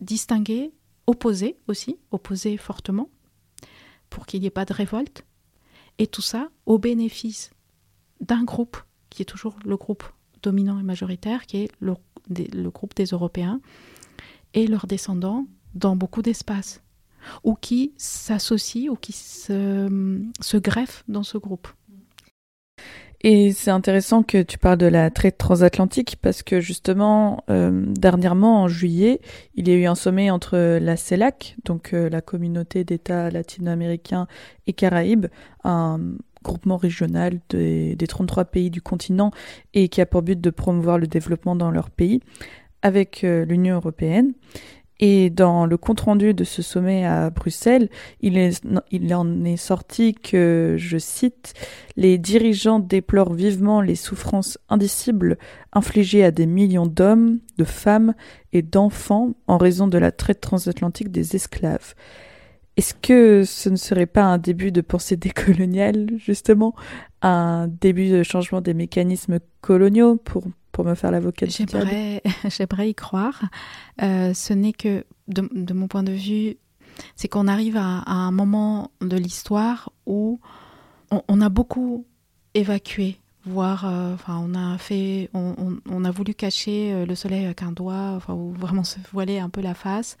[0.00, 0.72] distinguer,
[1.06, 3.08] opposer aussi, opposer fortement,
[4.10, 5.24] pour qu'il n'y ait pas de révolte.
[5.98, 7.50] Et tout ça au bénéfice
[8.20, 8.76] d'un groupe,
[9.10, 10.04] qui est toujours le groupe
[10.42, 11.94] dominant et majoritaire, qui est le,
[12.28, 13.60] le groupe des Européens,
[14.54, 16.82] et leurs descendants dans beaucoup d'espaces,
[17.44, 21.68] ou qui s'associent ou qui se, se greffent dans ce groupe.
[23.22, 28.62] Et c'est intéressant que tu parles de la traite transatlantique parce que justement, euh, dernièrement,
[28.62, 29.20] en juillet,
[29.54, 34.26] il y a eu un sommet entre la CELAC, donc euh, la communauté d'États latino-américains
[34.66, 35.26] et caraïbes,
[35.64, 35.98] un
[36.46, 39.32] groupement régional des, des 33 pays du continent
[39.74, 42.20] et qui a pour but de promouvoir le développement dans leur pays,
[42.82, 44.32] avec euh, l'Union européenne.
[44.98, 47.90] Et dans le compte-rendu de ce sommet à Bruxelles,
[48.22, 51.52] il en est sorti que, je cite,
[51.96, 55.36] les dirigeants déplorent vivement les souffrances indicibles
[55.74, 58.14] infligées à des millions d'hommes, de femmes
[58.54, 61.94] et d'enfants en raison de la traite transatlantique des esclaves.
[62.76, 66.74] Est-ce que ce ne serait pas un début de pensée décoloniale, justement,
[67.22, 70.44] un début de changement des mécanismes coloniaux pour
[70.84, 73.44] me faire l'avocat J'aimerais, j'aimerais y croire.
[74.02, 76.56] Euh, ce n'est que, de, mon point de vue,
[77.14, 80.40] c'est qu'on arrive à, un moment de l'histoire où
[81.10, 82.06] on, a beaucoup
[82.54, 87.62] évacué, voire, euh, enfin, on a fait, on, a voulu cacher euh, le soleil avec
[87.62, 90.18] un doigt, enfin, ou vraiment se voiler un peu la face,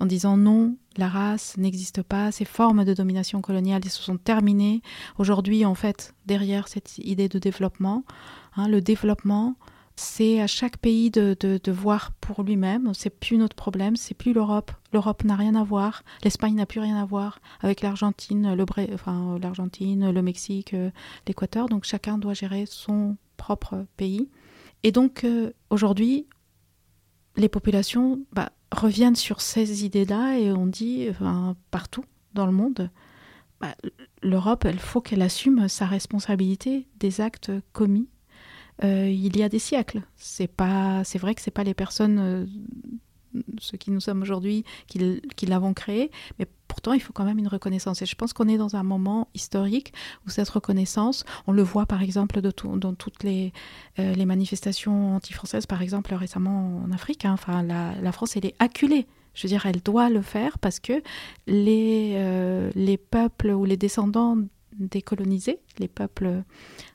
[0.00, 4.82] en disant non, la race n'existe pas, ces formes de domination coloniale se sont terminées.
[5.18, 8.04] Aujourd'hui, en fait, derrière cette idée de développement,
[8.56, 9.54] hein, le développement,
[9.96, 12.92] c'est à chaque pays de, voir pour lui-même.
[12.94, 14.72] C'est plus notre problème, c'est plus l'Europe.
[14.92, 16.02] L'Europe n'a rien à voir.
[16.24, 18.64] L'Espagne n'a plus rien à voir avec l'Argentine, le
[19.40, 20.90] l'Argentine, le Mexique, euh,
[21.28, 21.68] l'Équateur.
[21.68, 24.28] Donc chacun doit gérer son propre pays.
[24.82, 26.26] Et donc euh, aujourd'hui,
[27.36, 31.08] les populations bah, reviennent sur ces idées-là et on dit
[31.70, 32.04] partout
[32.34, 32.90] dans le monde,
[33.60, 33.76] bah,
[34.22, 38.08] l'Europe, il faut qu'elle assume sa responsabilité des actes commis
[38.82, 40.02] euh, il y a des siècles.
[40.16, 42.46] C'est pas, c'est vrai que c'est pas les personnes, euh,
[43.60, 47.38] ceux qui nous sommes aujourd'hui, qui, qui l'avons créé, mais pourtant il faut quand même
[47.38, 48.02] une reconnaissance.
[48.02, 49.92] Et je pense qu'on est dans un moment historique
[50.26, 53.52] où cette reconnaissance, on le voit par exemple dans toutes les,
[53.98, 57.24] euh, les manifestations anti-françaises, par exemple récemment en Afrique.
[57.24, 57.32] Hein.
[57.34, 59.06] enfin, la, la, France, elle est acculée.
[59.34, 61.02] Je veux dire, elle doit le faire parce que
[61.48, 64.36] les, les peuples ou les descendants
[64.78, 66.44] décolonisés, les peuples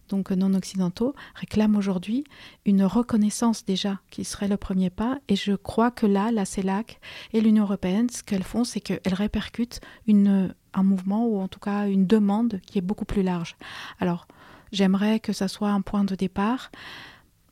[0.10, 2.24] donc non occidentaux, réclament aujourd'hui
[2.66, 5.20] une reconnaissance déjà qui serait le premier pas.
[5.28, 7.00] Et je crois que là, la CELAC
[7.34, 11.60] et l'Union européenne, ce qu'elles font, c'est qu'elles répercutent une, un mouvement ou en tout
[11.60, 13.56] cas une demande qui est beaucoup plus large.
[14.00, 14.28] Alors,
[14.72, 16.72] j'aimerais que ça soit un point de départ.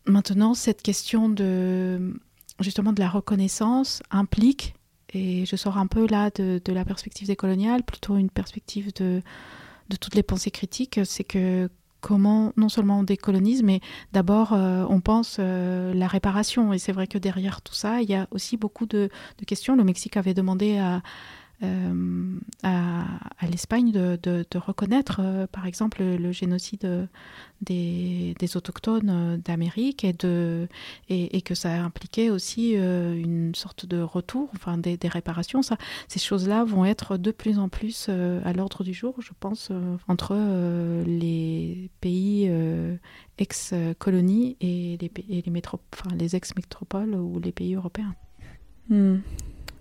[0.05, 2.19] Maintenant, cette question de
[2.59, 4.73] justement de la reconnaissance implique,
[5.13, 9.21] et je sors un peu là de, la perspective décoloniale, plutôt une perspective de,
[9.89, 11.69] de toutes les pensées critiques, c'est que
[12.01, 13.81] comment non seulement on décolonise, mais
[14.13, 16.73] d'abord euh, on pense euh, la réparation.
[16.73, 19.75] Et c'est vrai que derrière tout ça, il y a aussi beaucoup de, de questions.
[19.75, 21.01] Le Mexique avait demandé à,
[21.63, 23.05] euh, à,
[23.49, 27.07] l'Espagne de, reconnaître, euh, par exemple, le, génocide
[27.61, 34.99] des, autochtones euh, d'Amérique et, que ça impliquait aussi une sorte de retour, enfin des,
[35.03, 35.61] réparations.
[35.61, 39.71] Ça, ces choses-là vont être de plus en plus à l'ordre du jour, je pense,
[40.07, 40.35] entre
[41.05, 42.51] les pays
[43.37, 45.43] ex-colonies et les, et
[45.93, 48.13] enfin, les ex-métropoles ou les pays européens.
[48.89, 49.17] Hmm.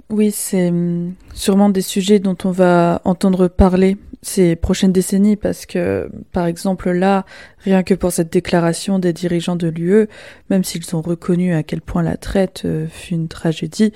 [0.09, 5.67] Oui, c'est hum, sûrement des sujets dont on va entendre parler ces prochaines décennies parce
[5.67, 7.25] que, par exemple, là,
[7.59, 10.09] rien que pour cette déclaration des dirigeants de l'UE,
[10.51, 13.93] même s'ils ont reconnu à quel point la traite euh, fut une tragédie,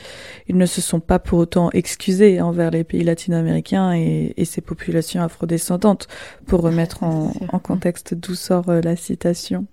[0.48, 4.60] ils ne se sont pas pour autant excusés envers les pays latino-américains et, et ces
[4.60, 6.06] populations afrodescendantes
[6.46, 9.66] pour remettre en, en contexte d'où sort euh, la citation.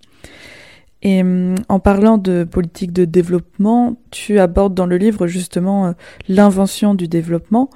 [1.04, 5.92] Et hum, en parlant de politique de développement, tu abordes dans le livre justement euh,
[6.28, 7.70] l'invention du développement,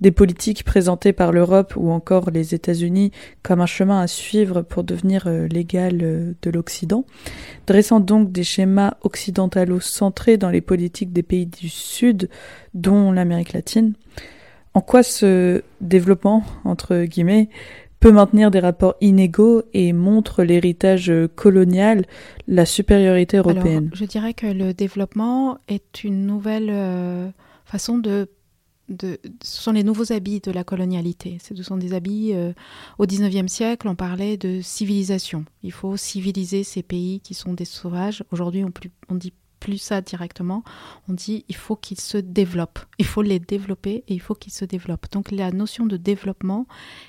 [0.00, 4.84] des politiques présentées par l'Europe ou encore les États-Unis comme un chemin à suivre pour
[4.84, 7.04] devenir euh, l'égal euh, de l'Occident,
[7.66, 12.28] dressant donc des schémas occidentalo centrés dans les politiques des pays du Sud,
[12.74, 13.92] dont l'Amérique latine.
[14.74, 17.50] En quoi ce développement, entre guillemets,
[18.02, 22.04] peut maintenir des rapports inégaux et montre l'héritage colonial,
[22.48, 23.90] la supériorité européenne.
[23.94, 27.28] je dirais que le développement est une nouvelle euh,
[27.64, 28.28] façon de
[28.88, 31.38] de, ce sont les nouveaux habits de la colonialité.
[31.40, 32.52] Ce sont des habits, euh,
[32.98, 35.44] au 19e siècle, on parlait de civilisation.
[35.62, 38.24] Il faut civiliser ces pays qui sont des sauvages.
[38.32, 38.72] Aujourd'hui, on,
[39.08, 40.64] on dit plus ça directement,
[41.08, 42.80] on dit il faut qu'ils se développent.
[42.98, 45.06] Il faut les développer et il faut qu'ils se développent.
[45.12, 46.66] Donc la notion de développement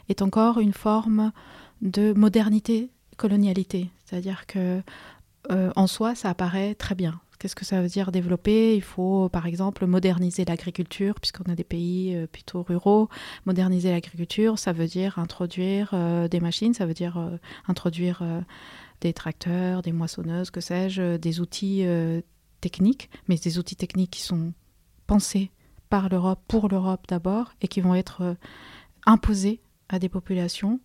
[0.07, 1.31] est encore une forme
[1.81, 3.89] de modernité, colonialité.
[4.05, 4.81] C'est-à-dire que
[5.51, 7.19] euh, en soi, ça apparaît très bien.
[7.39, 8.75] Qu'est-ce que ça veut dire développer?
[8.75, 13.09] Il faut, par exemple, moderniser l'agriculture, puisqu'on a des pays euh, plutôt ruraux.
[13.45, 17.17] Moderniser l'agriculture, ça veut dire introduire euh, des machines, ça veut dire
[17.67, 18.21] introduire
[19.01, 21.83] des tracteurs, des moissonneuses, que sais-je, des outils
[22.67, 24.53] techniques, mais des outils techniques qui sont
[25.05, 25.51] pensés
[25.89, 28.35] par l'Europe, pour l'Europe d'abord, et qui vont être
[29.05, 30.79] imposés à des populations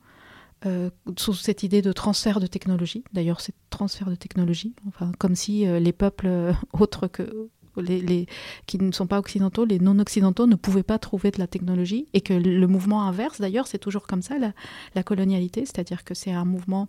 [0.67, 3.05] euh, sous cette idée de transfert de technologie.
[3.12, 8.27] D'ailleurs, c'est transfert de technologie, enfin, comme si euh, les peuples euh, autres que les,
[8.67, 12.21] qui ne sont pas occidentaux, les non-occidentaux, ne pouvaient pas trouver de la technologie et
[12.21, 14.53] que le mouvement inverse, d'ailleurs, c'est toujours comme ça, la,
[14.97, 16.88] la colonialité, c'est-à-dire que c'est un mouvement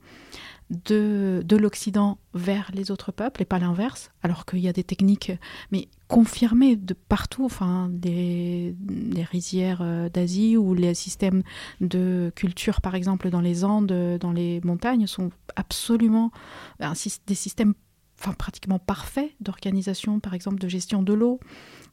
[0.69, 4.83] de, de l'Occident vers les autres peuples et pas l'inverse, alors qu'il y a des
[4.83, 5.31] techniques,
[5.71, 11.43] mais confirmées de partout, enfin, les, les rizières euh, d'Asie ou les systèmes
[11.81, 16.31] de culture, par exemple, dans les Andes, dans les montagnes, sont absolument
[16.79, 17.73] des systèmes
[18.19, 21.39] enfin, pratiquement parfaits d'organisation, par exemple, de gestion de l'eau,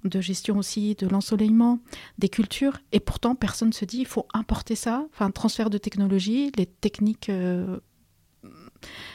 [0.05, 1.79] de gestion aussi de l'ensoleillement,
[2.19, 5.79] des cultures, et pourtant personne ne se dit il faut importer ça, enfin, transfert de
[5.79, 7.79] technologie, les techniques euh,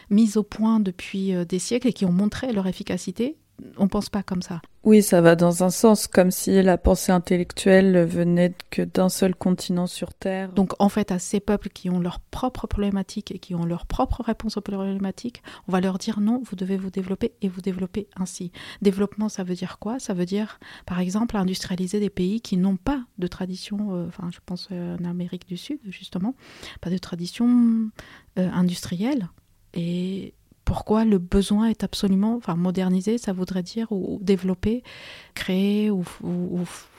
[0.10, 3.38] mises au point depuis euh, des siècles et qui ont montré leur efficacité,
[3.78, 4.62] on pense pas comme ça.
[4.84, 9.36] Oui, ça va dans un sens, comme si la pensée intellectuelle venait que d'un seul
[9.36, 10.52] continent sur Terre.
[10.54, 13.86] Donc en fait, à ces peuples qui ont leurs propres problématiques et qui ont leurs
[13.86, 17.62] propres réponses aux problématiques, on va leur dire non, vous devez vous développer et vous
[17.62, 18.52] développer ainsi.
[18.82, 20.00] Développement, ça veut dire quoi?
[20.00, 24.30] Ça veut dire, par exemple, industrialiser des pays qui n'ont pas de tradition, euh, enfin
[24.32, 26.34] je pense euh, en Amérique du Sud justement,
[26.82, 27.90] pas de tradition
[28.36, 29.28] industrielle.
[29.74, 30.34] Et
[30.66, 34.84] pourquoi le besoin est absolument, enfin moderniser, ça voudrait dire ou, développer,
[35.34, 36.06] créer ou,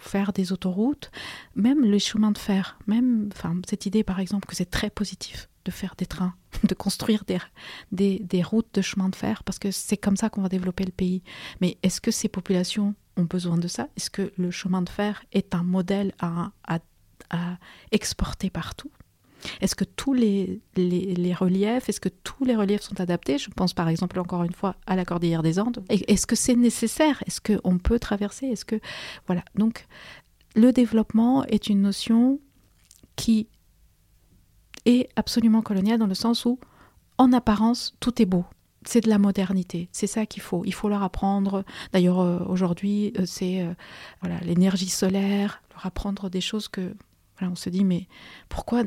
[0.01, 1.11] faire des autoroutes,
[1.55, 5.49] même les chemins de fer, même, enfin cette idée par exemple que c'est très positif
[5.65, 9.71] de faire des trains, de construire des, des, routes de chemin de fer, parce que
[9.71, 11.23] c'est comme ça qu'on va développer le pays.
[11.63, 13.89] Mais est-ce que ces populations ont besoin de ça?
[13.97, 17.59] Est-ce que le chemin de fer est un modèle à, à
[17.91, 18.91] exporter partout?
[19.61, 23.39] Est-ce que tous les, reliefs, est-ce que tous les reliefs sont adaptés?
[23.39, 25.85] Je pense par exemple encore une fois à la cordillère des Andes.
[25.89, 27.23] Est-ce que c'est nécessaire?
[27.27, 28.47] Est-ce qu'on peut traverser?
[28.47, 28.81] Est-ce que
[29.27, 29.87] voilà Donc
[30.55, 32.41] le développement est une notion
[33.17, 33.49] qui
[34.85, 36.59] est absolument coloniale dans le sens où,
[37.19, 38.45] en apparence, tout est beau.
[38.85, 40.65] C'est de la modernité, c'est ça qu'il faut.
[40.65, 41.65] Il faut leur apprendre.
[41.93, 43.73] D'ailleurs, euh, aujourd'hui, euh, c'est euh,
[44.21, 46.95] voilà l'énergie solaire, leur apprendre des choses que
[47.39, 48.09] voilà, on se dit mais
[48.49, 48.83] pourquoi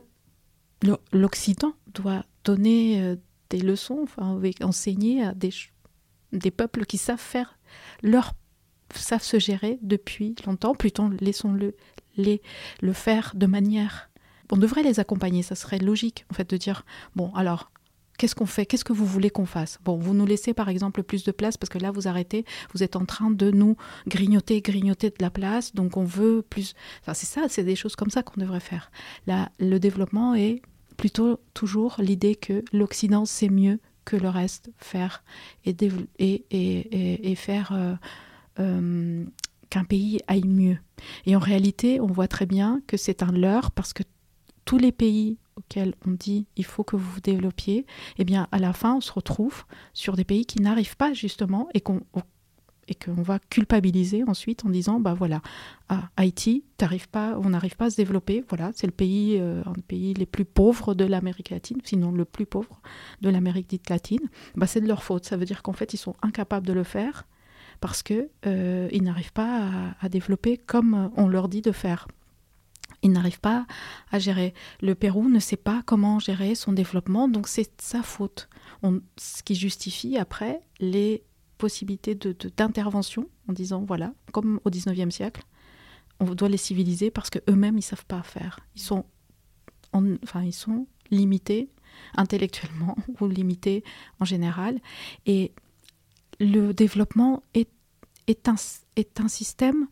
[1.11, 3.15] l'Occident doit donner euh,
[3.49, 7.57] des leçons, enfin, enseigner à des, peuples qui savent faire
[8.01, 8.33] leur
[8.93, 10.75] savent se gérer depuis longtemps.
[10.75, 11.75] Plutôt laissons-le
[12.17, 12.41] les,
[12.81, 14.09] le faire de manière.
[14.51, 16.85] On devrait les accompagner, ça serait logique en fait de dire
[17.15, 17.71] bon alors
[18.17, 18.65] qu'est-ce qu'on fait?
[18.65, 19.79] Qu'est-ce que vous voulez qu'on fasse?
[19.83, 22.83] Bon, vous nous laissez par exemple plus de place parce que là vous arrêtez, vous
[22.83, 23.75] êtes en train de nous
[24.07, 26.73] grignoter, grignoter de la place, donc on veut plus.
[27.01, 28.91] Enfin c'est ça, c'est des choses comme ça qu'on devrait faire.
[29.27, 30.61] Là, le développement est
[30.97, 35.23] plutôt toujours l'idée que l'Occident sait mieux que le reste faire
[35.65, 35.75] et,
[36.19, 37.95] et, et, faire euh,
[38.59, 39.25] euh,
[39.69, 40.77] qu'un pays aille mieux.
[41.25, 44.03] Et en réalité, on voit très bien que c'est un leurre parce que
[44.63, 47.85] tous les pays auxquels on dit il faut que vous vous développiez,
[48.17, 49.63] eh bien à la fin on se retrouve
[49.93, 52.01] sur des pays qui n'arrivent pas justement et qu'on
[52.87, 55.41] et qu'on va culpabiliser ensuite en disant bah voilà
[56.17, 56.63] Haïti
[57.11, 60.13] pas on n'arrive pas à se développer voilà c'est le pays euh, un des pays
[60.13, 62.81] les plus pauvres de l'Amérique latine sinon le plus pauvre
[63.21, 64.29] de l'Amérique dite latine.
[64.55, 66.83] Bah c'est de leur faute ça veut dire qu'en fait ils sont incapables de le
[66.83, 67.25] faire
[67.81, 72.07] parce que euh, ils n'arrivent pas à, développer comme on leur dit de faire
[73.05, 73.67] ils n'arrivent pas
[74.11, 74.53] à gérer.
[74.81, 78.49] Le Pérou ne sait pas comment gérer son développement, donc c'est sa faute.
[79.17, 81.23] Ce qui justifie après les
[81.57, 85.41] possibilité d'intervention de, en disant voilà, comme au 19e siècle,
[86.19, 88.59] on doit les civiliser parce qu'eux-mêmes, ils ne savent pas faire.
[88.75, 89.05] Ils sont,
[89.93, 91.69] enfin, ils sont limités
[92.17, 93.83] intellectuellement ou limités
[94.19, 94.79] en général.
[95.25, 95.53] Et
[96.39, 97.69] le développement est,
[98.27, 98.55] est, un,
[98.95, 99.87] est un système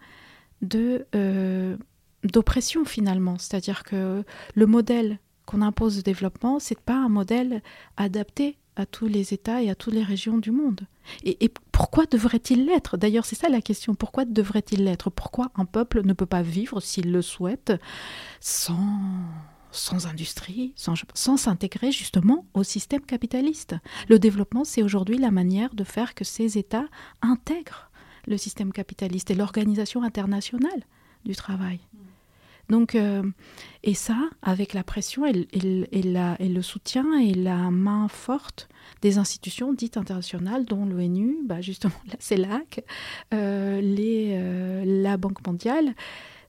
[0.61, 1.77] de euh,
[2.23, 3.37] d'oppression finalement.
[3.37, 4.23] C'est-à-dire que
[4.55, 7.61] le modèle qu'on impose de développement, c'est pas un modèle
[7.97, 10.81] adapté à tous les États et à toutes les régions du monde.
[11.23, 12.97] Et, pourquoi devrait-il l'être?
[12.97, 13.93] D'ailleurs, c'est ça la question.
[13.93, 15.09] Pourquoi devrait-il l'être?
[15.09, 17.73] Pourquoi un peuple ne peut pas vivre, s'il le souhaite,
[18.39, 18.89] sans,
[19.71, 23.75] sans industrie, sans s'intégrer justement au système capitaliste?
[24.07, 26.87] Le développement, c'est aujourd'hui la manière de faire que ces États
[27.21, 27.91] intègrent
[28.25, 30.83] le système capitaliste et l'organisation internationale
[31.25, 31.79] du travail.
[32.69, 33.23] Donc, euh,
[33.83, 38.69] et ça, avec la pression et, le soutien et la main forte
[39.01, 42.83] des institutions dites internationales, dont l'ONU, bah justement la CELAC,
[43.33, 45.93] euh, les, euh, la Banque mondiale,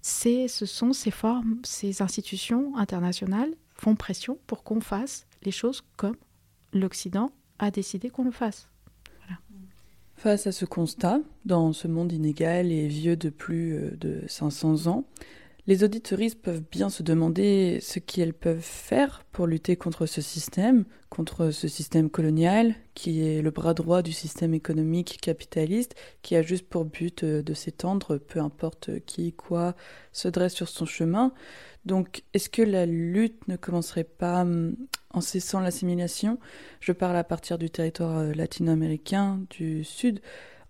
[0.03, 6.17] ce sont ces formes, ces institutions internationales font pression pour qu'on fasse les choses comme
[6.73, 8.69] l'Occident a décidé qu'on le fasse.
[10.17, 15.05] Face à ce constat, dans ce monde inégal et vieux de plus de 500 ans,
[15.67, 20.85] les auditoristes peuvent bien se demander ce qu'elles peuvent faire pour lutter contre ce système,
[21.09, 26.43] contre ce système colonial, qui est le bras droit du système économique capitaliste, qui a
[26.43, 29.75] juste pour but euh, de s'étendre, peu importe qui, quoi,
[30.13, 31.33] se dresse sur son chemin.
[31.87, 34.77] Donc, est-ce que la lutte ne commencerait pas hum,
[35.11, 36.39] en cessant l'assimilation?
[36.81, 40.21] Je parle à partir du territoire euh, latino-américain, du Sud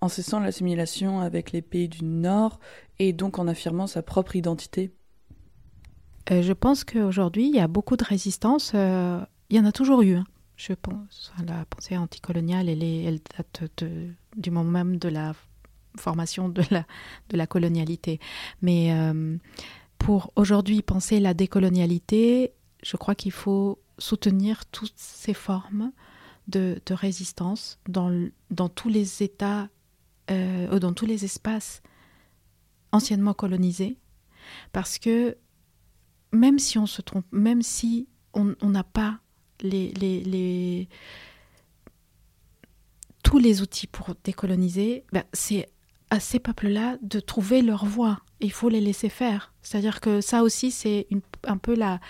[0.04, 2.60] en cessant l'assimilation avec les pays du Nord
[2.98, 4.92] et donc en affirmant sa propre identité
[6.30, 8.72] euh, Je pense qu'aujourd'hui, il y a beaucoup de résistance.
[8.74, 10.16] Euh, il y en a toujours eu.
[10.16, 10.24] Hein.
[10.56, 13.84] Je pense la pensée anticoloniale, elle, date
[14.36, 15.32] du moment même de la
[15.96, 16.62] formation de
[17.32, 18.20] la, colonialité.
[18.60, 19.38] Mais euh,
[19.96, 22.52] pour aujourd'hui penser la décolonialité,
[22.82, 25.92] je crois qu'il faut soutenir toutes ces formes
[26.46, 29.70] de, résistance dans tous les États
[30.30, 31.82] euh, dans tous les espaces
[32.92, 33.98] anciennement colonisés,
[34.72, 35.36] parce que
[36.32, 39.20] même si on se trompe, même si on n'a pas
[39.60, 40.88] les, les,
[43.22, 45.68] tous les outils pour décoloniser, ben c'est
[46.10, 48.20] à ces peuples-là de trouver leur voie.
[48.40, 49.52] Il faut les laisser faire.
[49.62, 51.08] C'est-à-dire que ça aussi, c'est
[51.44, 52.00] un peu la,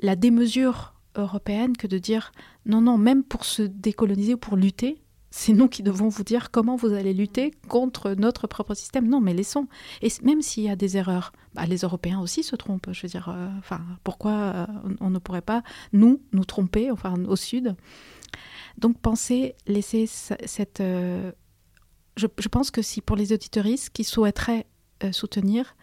[0.00, 2.32] la démesure européenne que de dire
[2.66, 5.00] non, non, même pour se décoloniser ou pour lutter,
[5.30, 9.08] c'est nous qui devons vous dire comment vous allez lutter contre notre propre système.
[9.08, 9.68] Non, mais laissons.
[10.02, 12.92] Et même s'il y a des erreurs, bah, les Européens aussi se trompent.
[12.92, 14.66] Je veux dire, euh, enfin, pourquoi euh,
[15.00, 15.62] on ne pourrait pas,
[15.92, 17.76] nous, nous tromper, enfin, au Sud?
[18.78, 20.80] Donc, pensez, laisser cette...
[20.80, 21.30] Euh,
[22.16, 24.66] je, pense que si pour les auditoristes qui souhaiteraient
[25.12, 25.76] soutenir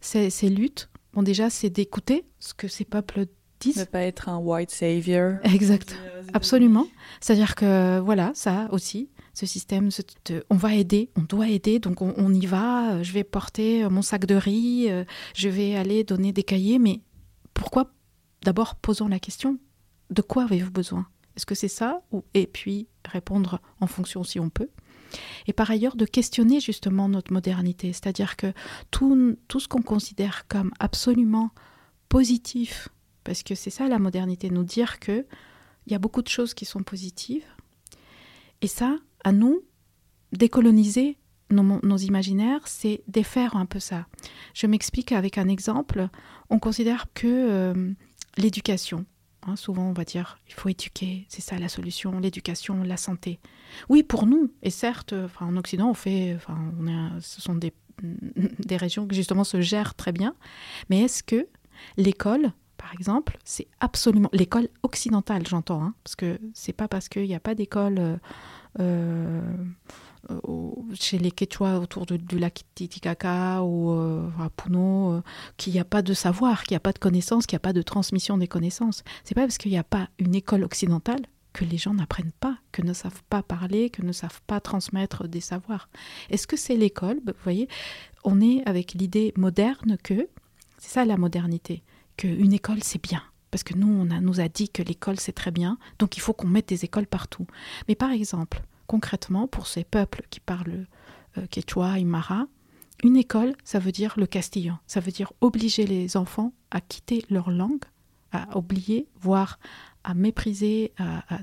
[0.00, 3.26] ces, ces luttes, bon, déjà, c'est d'écouter ce que ces peuples
[3.66, 5.34] ne pas être un white savior.
[5.44, 5.96] Exact,
[6.32, 6.86] absolument.
[7.20, 9.90] C'est-à-dire que voilà, ça aussi, ce système,
[10.50, 12.92] on va aider, on doit aider, donc on, y va.
[12.92, 15.04] Euh, je vais porter mon sac de riz, euh,
[15.34, 17.00] je vais aller donner des cahiers, mais
[17.54, 17.90] pourquoi
[18.42, 19.58] D'abord, posons la question
[20.10, 21.06] de quoi avez-vous besoin?
[21.36, 22.02] Est-ce que c'est ça
[22.34, 24.70] Et puis répondre en fonction si on peut?
[25.46, 28.52] Et par ailleurs, de questionner justement notre modernité, c'est-à-dire que
[28.90, 31.50] tout, tout ce qu'on considère comme absolument
[32.08, 32.88] positif
[33.24, 35.26] parce que c'est ça la modernité, nous dire que
[35.86, 37.46] il y a beaucoup de choses qui sont positives.
[38.60, 39.62] Et ça, à nous,
[40.32, 41.16] décoloniser
[41.50, 44.06] nos, imaginaires, c'est défaire un peu ça.
[44.54, 46.08] Je m'explique avec un exemple.
[46.48, 47.92] On considère que euh,
[48.36, 49.04] l'éducation,
[49.46, 53.40] hein, souvent on va dire, il faut éduquer, c'est ça la solution, l'éducation, la santé.
[53.88, 56.38] Oui, pour nous, et certes, en Occident, on fait,
[57.20, 60.34] ce sont des, des régions qui justement se gèrent très bien,
[60.88, 61.48] mais est-ce que
[61.96, 67.24] l'école par exemple, c'est absolument l'école occidentale, j'entends, hein, parce que c'est pas parce qu'il
[67.24, 68.16] n'y a pas d'école euh,
[68.78, 69.42] euh,
[70.94, 75.22] chez les Quechua autour du lac Titicaca ou euh, à Puno
[75.58, 77.66] qu'il n'y a pas de savoir, qu'il n'y a pas de connaissances, qu'il n'y a
[77.68, 79.04] pas de transmission des connaissances.
[79.24, 81.20] C'est pas parce qu'il n'y a pas une école occidentale
[81.52, 85.28] que les gens n'apprennent pas, que ne savent pas parler, que ne savent pas transmettre
[85.28, 85.90] des savoirs.
[86.30, 87.20] Est-ce que c'est l'école?
[87.26, 87.68] Vous voyez,
[88.24, 90.28] on est avec l'idée moderne que
[90.78, 91.82] c'est ça la modernité
[92.24, 93.22] une école c'est bien.
[93.50, 96.32] Parce que nous, on nous a dit que l'école c'est très bien, donc il faut
[96.32, 97.46] qu'on mette des écoles partout.
[97.88, 100.86] Mais par exemple, concrètement, pour ces peuples qui parlent
[101.36, 102.46] euh, quechua, aymara,
[103.02, 104.78] une école, ça veut dire le castillan.
[104.86, 107.84] Ça veut dire obliger les enfants à quitter leur langue,
[108.30, 109.58] à oublier, voire
[110.04, 111.40] à mépriser, à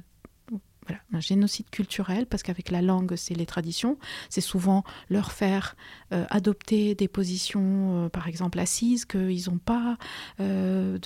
[1.14, 3.98] un génocide culturel, parce qu'avec la langue, c'est les traditions,
[4.30, 5.76] c'est souvent leur faire
[6.14, 9.98] euh, adopter des positions, euh, par exemple assises, qu'ils n'ont pas,
[10.40, 10.98] euh,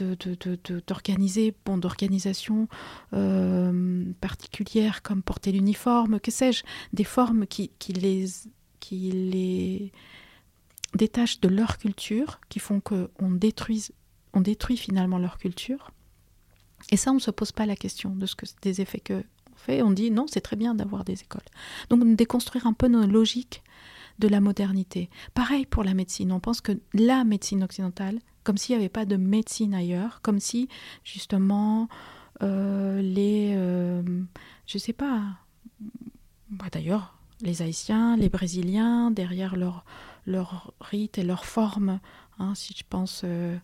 [0.87, 2.67] d'organiser, bon, d'organisation
[4.21, 6.63] particulière comme porter l'uniforme, que sais-je,
[6.93, 8.25] des formes qui, qui, les,
[8.79, 9.91] qui les
[10.95, 13.31] détachent de leur culture, qui font qu'on on
[14.41, 15.91] détruit finalement leur culture.
[16.89, 19.23] Et ça, on ne se pose pas la question de ce que, des effets que
[19.69, 21.41] on dit non, c'est très bien d'avoir des écoles.
[21.89, 23.63] Donc déconstruire un peu nos logiques
[24.19, 25.09] de la modernité.
[25.33, 29.05] Pareil pour la médecine, on pense que la médecine occidentale, comme s'il n'y avait pas
[29.05, 30.69] de médecine ailleurs, comme si
[31.03, 31.87] justement
[32.43, 34.01] euh, les, euh,
[34.67, 35.21] je sais pas,
[36.49, 39.83] bah, d'ailleurs les Haïtiens, les Brésiliens, derrière leur,
[40.25, 41.99] leur rite et leur forme,
[42.39, 43.57] hein, si je pense euh,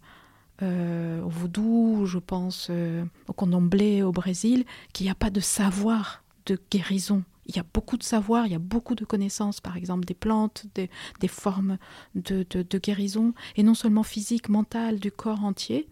[0.62, 6.24] au vaudou, je pense euh, au condomblé au Brésil, qu'il n'y a pas de savoir
[6.45, 7.24] de guérison.
[7.45, 10.14] Il y a beaucoup de savoir, il y a beaucoup de connaissances, par exemple des
[10.14, 10.89] plantes, des,
[11.28, 11.78] formes
[12.16, 15.88] de, de, de guérison, et non seulement physique, mentale, du corps entier,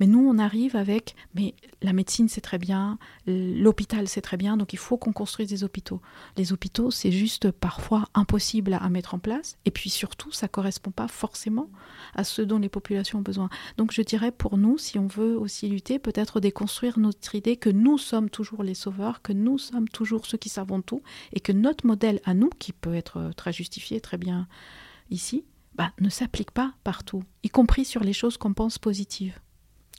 [0.00, 4.56] mais nous, on arrive avec, mais la médecine, c'est très bien, l'hôpital, c'est très bien,
[4.56, 6.00] donc il faut qu'on construise des hôpitaux.
[6.36, 10.50] Les hôpitaux, c'est juste parfois impossible à, mettre en place, et puis surtout, ça ne
[10.50, 11.68] correspond pas forcément
[12.14, 13.48] à ce dont les populations ont besoin.
[13.76, 17.70] Donc je dirais, pour nous, si on veut aussi lutter, peut-être déconstruire notre idée que
[17.70, 21.02] nous sommes toujours les sauveurs, que nous sommes toujours ceux qui savons tout,
[21.32, 24.48] et que notre modèle à nous, qui peut être très justifié, très bien
[25.10, 29.38] ici, bah, ne s'applique pas partout, y compris sur les choses qu'on pense positives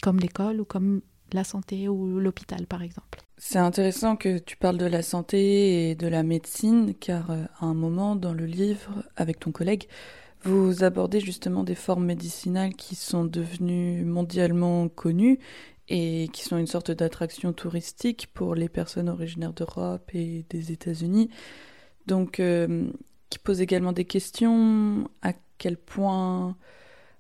[0.02, 1.02] comme l'école ou comme
[1.34, 3.20] la santé ou l'hôpital par exemple.
[3.38, 7.66] C'est intéressant que tu parles de la santé et de la médecine car euh, à
[7.66, 9.88] un moment dans le livre avec ton collègue,
[10.43, 15.39] vous abordez justement des formes médicinales qui sont devenues mondialement connues
[15.89, 21.30] et qui sont une sorte d'attraction touristique pour les personnes originaires d'Europe et des États-Unis.
[22.08, 22.88] Donc, euh,
[23.30, 26.56] qui pose également des questions à quel point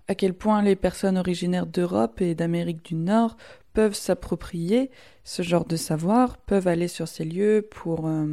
[0.07, 3.37] à quel point les personnes originaires d'Europe et d'Amérique du Nord
[3.73, 4.89] peuvent s'approprier
[5.23, 8.25] ce genre de savoir, peuvent aller sur ces lieux pour, euh,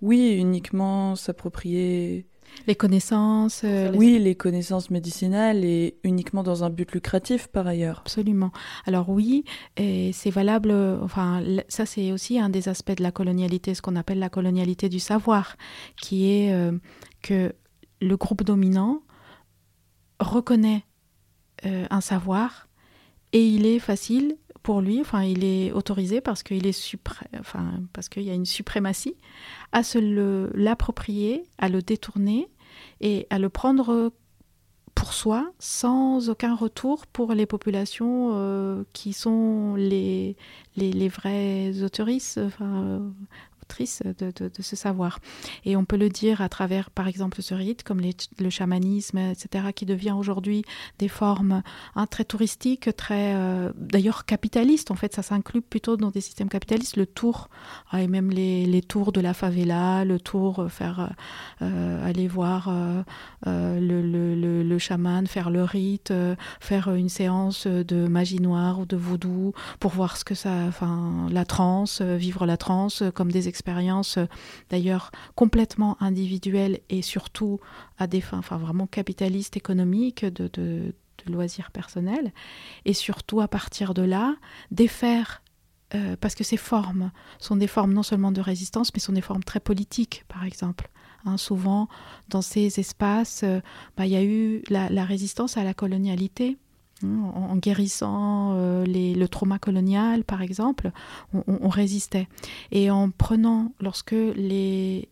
[0.00, 2.26] oui, uniquement s'approprier
[2.66, 3.62] les connaissances.
[3.64, 8.00] Euh, oui, les connaissances médicinales et uniquement dans un but lucratif par ailleurs.
[8.00, 8.50] Absolument.
[8.86, 9.44] Alors oui,
[9.76, 10.72] et c'est valable.
[11.02, 14.88] Enfin, ça c'est aussi un des aspects de la colonialité, ce qu'on appelle la colonialité
[14.88, 15.56] du savoir,
[16.00, 16.72] qui est euh,
[17.22, 17.52] que
[18.00, 19.02] le groupe dominant
[20.20, 20.84] reconnaît
[21.66, 22.68] euh, un savoir
[23.32, 26.96] et il est facile pour lui, enfin il est autorisé parce qu'il est
[27.38, 29.16] enfin parce qu'il y a une suprématie
[29.72, 32.48] à se l'approprier, à le détourner
[33.00, 34.12] et à le prendre
[34.98, 40.36] pour soi sans aucun retour pour les populations euh, qui sont les,
[40.76, 42.40] les, vrais autoristes,
[44.04, 45.18] de, de, ce savoir.
[45.64, 49.66] Et on peut le dire à travers, par exemple, ce rite, comme le chamanisme, etc.,
[49.74, 50.64] qui devient aujourd'hui
[50.98, 51.62] des formes
[51.94, 54.90] hein, très touristiques, très, euh, d'ailleurs, capitalistes.
[54.90, 56.96] En fait, ça s'inclut plutôt dans des systèmes capitalistes.
[56.96, 57.48] Le tour,
[57.90, 61.10] ah, et même les, tours de la favela, le tour, euh, faire
[61.62, 62.70] euh, aller voir
[63.44, 66.12] le, le, le, le, chaman, faire le rite,
[66.60, 71.26] faire une séance de magie noire ou de vaudou pour voir ce que ça, enfin,
[71.30, 74.26] la transe, vivre la transe comme des expérience euh,
[74.70, 77.58] d'ailleurs complètement individuelle et surtout
[77.98, 80.94] à des fins enfin, vraiment capitalistes économiques de,
[81.26, 82.32] loisirs personnels.
[82.86, 84.36] Et surtout à partir de là,
[84.70, 85.42] défaire
[85.94, 89.20] euh, parce que ces formes sont des formes non seulement de résistance, mais sont des
[89.20, 90.88] formes très politiques, par exemple.
[91.24, 91.88] Hein, souvent,
[92.28, 93.60] dans ces espaces, euh,
[93.96, 96.56] bah, il y a eu la, résistance à la colonialité,
[97.04, 100.90] en, guérissant euh, le trauma colonial, par exemple,
[101.32, 102.28] on, résistait.
[102.72, 105.08] Et en prenant, lorsque les,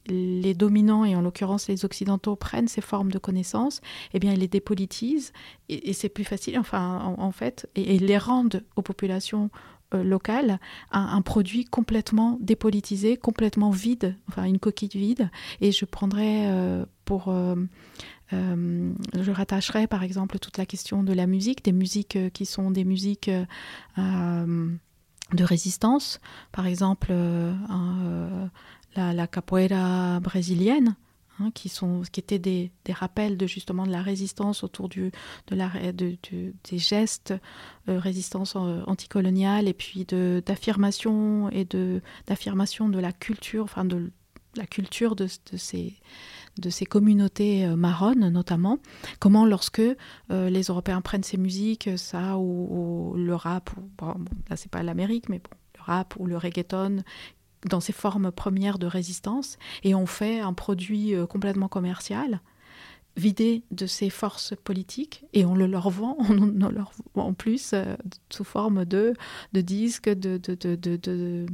[0.57, 3.81] dominants, et en l'occurrence les occidentaux, prennent ces formes de connaissances,
[4.15, 5.33] eh bien, ils les dépolitisent,
[5.69, 9.51] et, c'est plus facile, enfin, en, fait, et, les rendent aux populations
[9.95, 10.59] euh, locales
[10.91, 15.31] un, produit complètement dépolitisé, complètement vide, enfin une coquille vide.
[15.61, 17.33] Et je prendrais euh, pour
[18.33, 22.45] euh, je rattacherai par exemple toute la question de la musique, des musiques euh, qui
[22.45, 23.31] sont des musiques
[23.99, 24.77] euh,
[25.33, 26.21] de résistance,
[26.53, 27.13] par exemple
[28.97, 30.97] la, capoeira brésilienne.
[31.39, 35.13] Hein, qui, sont, qui étaient des, rappels de justement de la résistance autour du,
[35.51, 37.35] des gestes,
[37.87, 41.67] résistance anticoloniale et puis d'affirmation et
[42.27, 44.11] d'affirmation de, la culture, enfin de
[44.57, 45.95] la culture de ces,
[46.59, 48.79] de ces communautés euh, marronnes notamment,
[49.19, 54.15] comment lorsque euh, les Européens prennent ces musiques, ça ou, le rap, ou, bon,
[54.49, 57.03] là c'est pas l'Amérique, mais bon, le rap ou le reggaeton,
[57.69, 62.41] dans ses formes premières de résistance, et on fait un produit euh, complètement commercial,
[63.17, 66.35] vidé de ses forces politiques et on le leur vend, on,
[66.69, 67.97] leur vend en plus euh,
[68.31, 69.15] sous forme de,
[69.53, 71.47] de disques, de,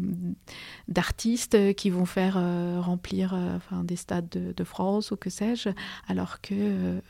[0.88, 5.70] d'artistes qui vont faire euh, remplir euh, enfin, des stades de, France ou que sais-je,
[6.06, 7.00] alors que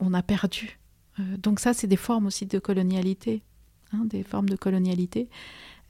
[0.00, 0.80] on a perdu.
[1.18, 3.42] donc ça, c'est des formes aussi de colonialité,
[3.92, 5.28] hein, des formes de colonialité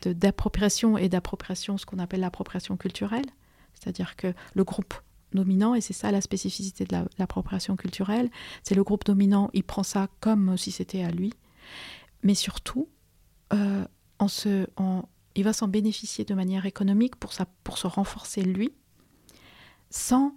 [0.05, 3.25] d'appropriation et d'appropriation, ce qu'on appelle l'appropriation culturelle,
[3.75, 4.95] c'est-à-dire que le groupe
[5.35, 8.31] dominant, et c'est ça la spécificité de l'appropriation culturelle,
[8.63, 11.33] c'est le groupe dominant, il prend ça comme si c'était à lui,
[12.23, 12.89] mais surtout,
[13.53, 13.85] euh,
[14.29, 18.73] se, en, il va s'en bénéficier de manière économique pour, ça, pour se renforcer lui,
[19.91, 20.35] sans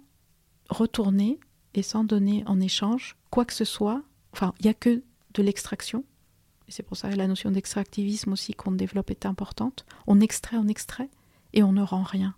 [0.68, 1.38] retourner
[1.74, 4.02] et sans donner en échange quoi que ce soit.
[4.32, 5.02] Enfin, il n'y a que
[5.34, 6.04] de l'extraction.
[6.68, 9.86] C'est pour ça que la notion d'extractivisme aussi qu'on développe est importante.
[10.06, 11.08] On extrait, on extrait,
[11.54, 12.34] et on ne rend rien.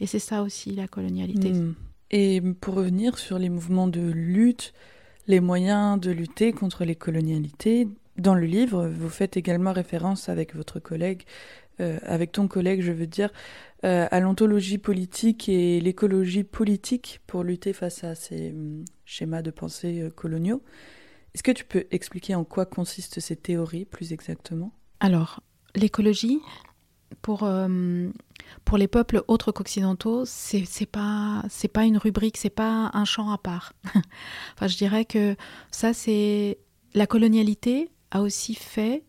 [0.00, 1.52] Et c'est ça aussi la colonialité.
[1.52, 1.74] Hmm.
[2.10, 4.72] Et pour revenir sur les mouvements de lutte,
[5.26, 10.54] les moyens de lutter contre les colonialités, dans le livre, vous faites également référence avec
[10.54, 11.22] votre collègue,
[11.80, 13.30] euh, avec ton collègue, je veux dire,
[13.84, 19.50] euh, à l'ontologie politique et l'écologie politique pour lutter face à ces hum, schémas de
[19.50, 20.62] pensée euh, coloniaux.
[21.34, 24.72] Est-ce que tu peux expliquer en quoi consistent ces théories plus exactement?
[25.00, 25.40] Alors,
[25.74, 26.38] l'écologie,
[27.22, 27.48] pour,
[28.64, 33.30] pour les peuples autres qu'occidentaux, c'est, pas c'est pas une rubrique, c'est pas un champ
[33.30, 33.72] à part.
[34.54, 35.36] enfin, je dirais que
[35.70, 36.58] ça c'est
[36.94, 39.04] la colonialité a aussi fait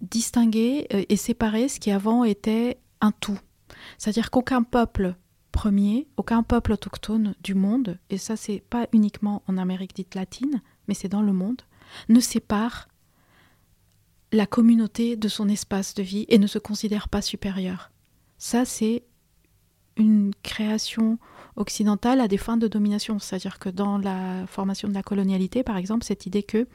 [0.00, 3.38] distinguer euh, et séparer ce qui avant était un tout.
[3.96, 5.16] C'est-à-dire qu'aucun peuple
[5.50, 10.62] premier, aucun peuple autochtone du monde, et ça c'est pas uniquement en Amérique dite latine,
[10.86, 11.62] mais c'est dans le monde,
[12.08, 12.88] ne sépare
[14.30, 17.90] la communauté de son espace de vie et ne se considère pas supérieur.
[18.38, 19.02] Ça c'est
[19.96, 21.18] une création
[21.56, 23.18] occidentale à des fins de domination.
[23.18, 26.66] C'est-à-dire que dans la formation de la colonialité, par exemple, cette idée que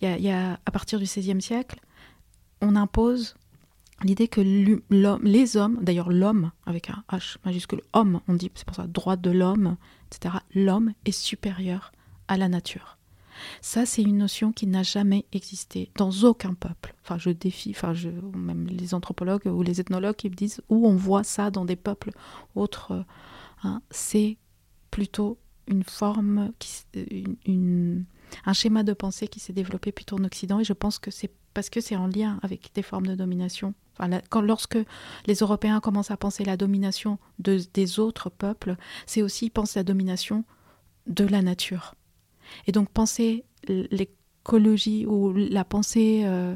[0.00, 1.80] y, a, à partir du XVIe siècle,
[2.60, 3.36] on impose
[4.02, 8.76] l'idée que les hommes, d'ailleurs l'homme avec un H majuscule, homme, on dit, c'est pour
[8.76, 9.76] ça, droit de l'homme,
[10.10, 11.92] etc., l'homme est supérieur
[12.28, 12.95] à la nature.
[13.60, 16.94] Ça, c'est une notion qui n'a jamais existé dans aucun peuple.
[17.02, 17.94] Enfin, je défie, enfin,
[18.34, 21.76] même les anthropologues ou les ethnologues qui me disent où on voit ça dans des
[21.76, 22.10] peuples
[22.54, 23.04] autres.
[23.62, 24.36] Hein, c'est
[24.90, 26.52] plutôt une forme,
[27.46, 28.04] une,
[28.44, 31.30] un schéma de pensée qui s'est développé plutôt en Occident et je pense que c'est
[31.54, 33.72] parce que c'est en lien avec des formes de domination.
[34.28, 34.78] quand, lorsque
[35.26, 38.76] les Européens commencent à penser la domination de, des autres peuples,
[39.06, 40.44] c'est aussi penser la domination
[41.06, 41.94] de la nature.
[42.66, 46.54] Et donc penser l'écologie ou la pensée euh,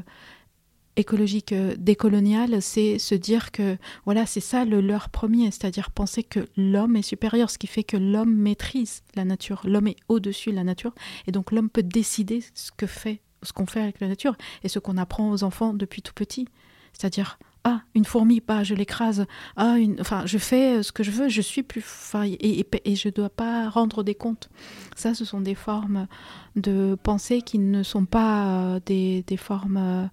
[0.95, 6.23] écologique euh, décoloniale, c'est se dire que voilà, c'est ça le leur premier, c'est-à-dire penser
[6.23, 10.51] que l'homme est supérieur, ce qui fait que l'homme maîtrise la nature, l'homme est au-dessus
[10.51, 10.93] de la nature,
[11.27, 14.69] et donc l'homme peut décider ce que fait, ce qu'on fait avec la nature, et
[14.69, 16.47] ce qu'on apprend aux enfants depuis tout petit,
[16.93, 21.03] c'est-à-dire ah une fourmi, pas je l'écrase, ah une, enfin je fais euh, ce que
[21.03, 24.49] je veux, je suis plus, enfin et, et, je dois pas rendre des comptes.
[24.95, 26.07] Ça, ce sont des formes
[26.55, 30.09] de pensée qui ne sont pas euh, des, des formes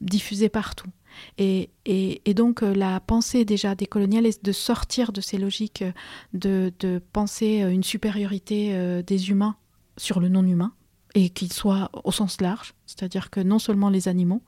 [0.00, 0.88] diffusée partout.
[1.36, 5.84] Et, et, donc euh, la pensée déjà décoloniale est de sortir de ces logiques
[6.32, 9.56] de, de penser euh, une supériorité euh, des humains
[9.96, 10.72] sur le non-humain,
[11.14, 14.42] et qu'ils soient au sens large, c'est-à-dire que non seulement les animaux,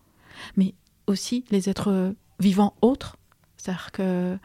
[0.57, 0.74] mais
[1.07, 3.16] aussi les êtres vivants autres.
[3.57, 4.38] C'est-à-dire que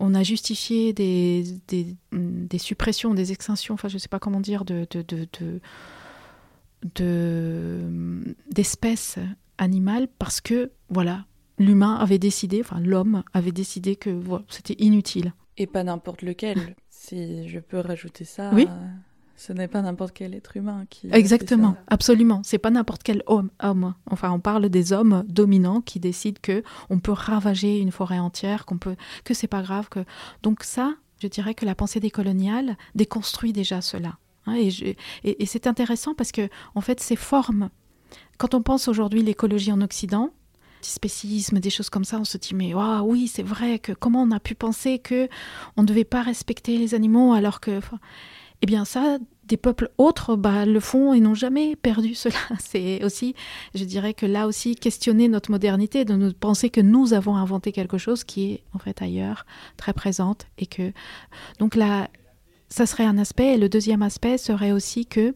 [0.00, 4.40] on a justifié des, des, des, suppressions, des extinctions, enfin je ne sais pas comment
[4.40, 5.04] dire, de, de,
[6.94, 9.18] de, d'espèces
[9.58, 11.26] animal parce que, voilà,
[11.58, 15.34] l'humain avait décidé, enfin l'homme avait décidé que voilà, c'était inutile.
[15.56, 18.50] Et pas n'importe lequel, si je peux rajouter ça.
[18.54, 18.66] Oui.
[19.42, 21.08] Ce n'est pas n'importe quel être humain qui.
[21.10, 22.42] Exactement, absolument.
[22.44, 23.94] C'est pas n'importe quel homme, homme.
[24.06, 28.64] Enfin, on parle des hommes dominants qui décident que on peut ravager une forêt entière,
[28.66, 29.88] qu'on peut, que c'est pas grave.
[29.88, 30.04] Que
[30.44, 34.16] donc ça, je dirais que la pensée décoloniale déconstruit déjà cela.
[34.46, 37.70] Hein, et, et, et c'est intéressant parce que en fait, ces formes
[38.38, 40.30] quand on pense aujourd'hui l'écologie en Occident,
[40.80, 44.30] spécisme, des choses comme ça, on se dit mais oui, c'est vrai que comment on
[44.30, 45.28] a pu penser que
[45.76, 47.80] on ne devait pas respecter les animaux alors que
[48.62, 52.38] eh bien ça des peuples autres bah, le font et n'ont jamais perdu cela.
[52.58, 53.34] C'est aussi,
[53.74, 57.72] je dirais que là aussi, questionner notre modernité, de nous penser que nous avons inventé
[57.72, 60.92] quelque chose qui est en fait ailleurs, très présente, et que
[61.58, 62.08] donc là,
[62.68, 63.54] ça serait un aspect.
[63.54, 65.34] Et le deuxième aspect serait aussi que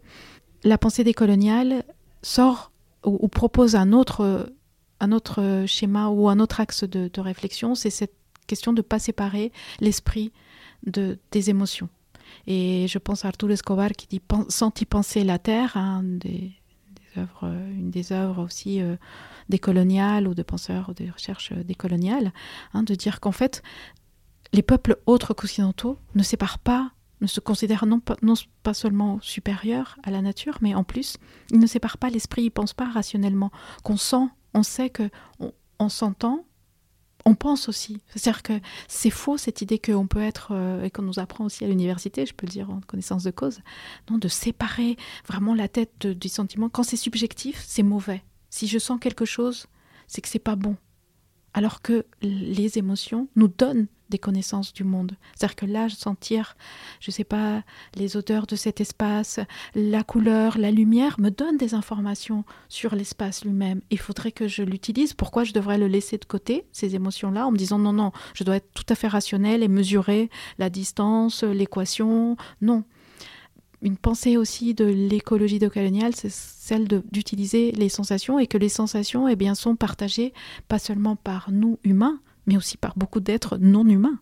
[0.64, 1.84] la pensée décoloniale
[2.22, 2.72] sort
[3.04, 4.52] ou, propose un autre,
[4.98, 8.14] un autre schéma ou un autre axe de, réflexion, c'est cette
[8.46, 10.32] question de ne pas séparer l'esprit
[10.86, 11.88] de, des émotions.
[12.46, 16.02] Et je pense à Arturo Escobar qui dit Sans y penser la terre, hein,
[17.16, 18.96] œuvres, une des œuvres aussi euh,
[19.48, 22.32] décoloniales ou de penseurs de recherche décoloniales,
[22.74, 23.62] hein, de dire qu'en fait,
[24.52, 29.18] les peuples autres qu'occidentaux ne séparent pas ne se considère non pas, non pas seulement
[29.20, 31.16] supérieur à la nature, mais en plus,
[31.50, 33.50] il ne sépare pas l'esprit, il ne pense pas rationnellement,
[33.82, 35.08] qu'on sent, on sait que
[35.78, 36.44] on, s'entend
[37.26, 38.00] on pense aussi.
[38.14, 41.64] C'est-à-dire que c'est faux cette idée qu'on peut être, euh, et qu'on nous apprend aussi
[41.64, 43.60] à l'université, je peux le dire en connaissance de cause,
[44.08, 44.96] non, de séparer
[45.26, 46.68] vraiment la tête du sentiment.
[46.68, 48.22] Quand c'est subjectif, c'est mauvais.
[48.48, 49.66] Si je sens quelque chose,
[50.06, 50.76] c'est que c'est pas bon.
[51.52, 55.16] Alors que les émotions nous donnent des connaissances du monde.
[55.34, 56.56] C'est-à-dire que là, sentir,
[57.00, 57.62] je ne sais pas,
[57.94, 59.40] les odeurs de cet espace,
[59.74, 63.80] la couleur, la lumière, me donne des informations sur l'espace lui-même.
[63.90, 65.14] Il faudrait que je l'utilise.
[65.14, 68.44] Pourquoi je devrais le laisser de côté, ces émotions-là, en me disant non, non, je
[68.44, 72.84] dois être tout à fait rationnel et mesurer la distance, l'équation Non.
[73.82, 79.28] Une pensée aussi de l'écologie décoloniale, c'est celle d'utiliser les sensations et que les sensations
[79.28, 80.32] eh bien, sont partagées
[80.66, 84.18] pas seulement par nous humains, mais aussi par beaucoup d'êtres non humains.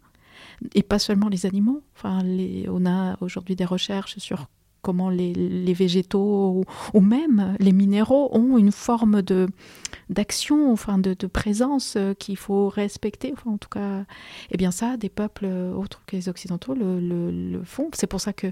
[0.75, 1.83] Et pas seulement les animaux.
[1.97, 2.23] Enfin,
[2.69, 4.49] on a aujourd'hui des recherches sur
[4.85, 6.63] comment les, végétaux
[6.93, 9.49] ou, même les minéraux ont une forme de
[10.11, 13.33] d'action, enfin de, présence euh, qu'il faut respecter.
[13.33, 14.05] Enfin, en tout cas,
[14.51, 17.89] eh bien ça, des peuples autres que les occidentaux le, font.
[17.95, 18.49] C'est pour ça que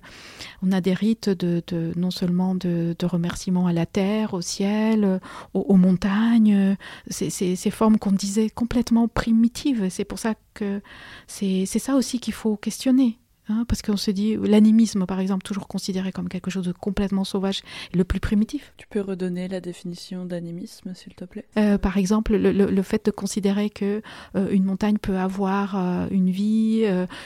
[0.63, 1.63] on a des rites de,
[1.97, 5.21] non seulement de, remerciement à la terre, au ciel,
[5.53, 6.77] aux, montagnes,
[7.11, 9.89] ces, ces formes qu'on disait complètement primitives.
[9.91, 10.81] C'est pour ça que
[11.27, 13.19] c'est ça aussi qu'il faut questionner.
[13.49, 17.25] Hein, parce qu'on se dit, l'animisme par exemple, toujours considéré comme quelque chose de complètement
[17.25, 17.63] sauvage
[17.93, 18.73] et le plus primitif.
[18.77, 21.45] Tu peux redonner la définition d'animisme, s'il te plaît?
[21.57, 24.01] Euh, Par exemple, le, fait de considérer que
[24.37, 26.85] euh, une montagne peut avoir euh, une vie,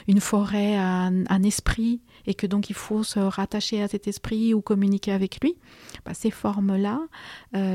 [0.08, 4.54] une forêt un, un, esprit, et que donc il faut se rattacher à cet esprit
[4.54, 5.56] ou communiquer avec lui.
[6.06, 7.00] Bah, ces formes-là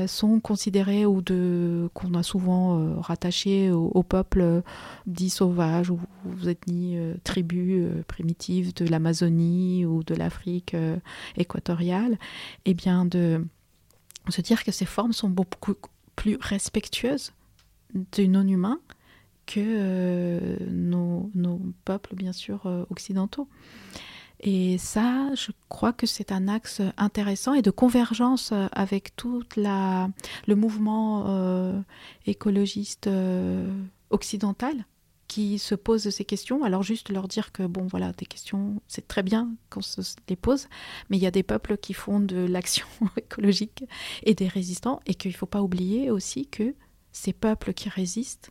[0.06, 4.62] sont considérées ou de qu'on a souvent rattachées au, au, peuple
[5.06, 10.96] dit sauvage ou aux ethnies, tribus primitives de l'Amazonie ou de l'Afrique euh,
[11.36, 12.14] équatoriale,
[12.64, 13.44] et eh bien de
[14.28, 15.74] se dire que ces formes sont beaucoup
[16.16, 17.32] plus respectueuses
[18.12, 18.78] du non-humain
[19.46, 21.30] que euh, nos,
[21.84, 23.48] peuples, bien sûr, euh, occidentaux.
[24.40, 30.54] Et ça, je crois que c'est un axe intéressant et de convergence avec tout le
[30.54, 31.84] mouvement
[32.26, 33.08] écologiste
[34.10, 34.84] occidental
[35.32, 36.62] qui se posent ces questions.
[36.62, 40.36] Alors juste leur dire que bon voilà, des questions, c'est très bien qu'on se les
[40.36, 40.66] pose,
[41.08, 43.84] mais il y a des peuples qui font de l'action écologique
[44.24, 46.74] et des résistants, et qu'il ne faut pas oublier aussi que
[47.12, 48.50] ces peuples qui résistent,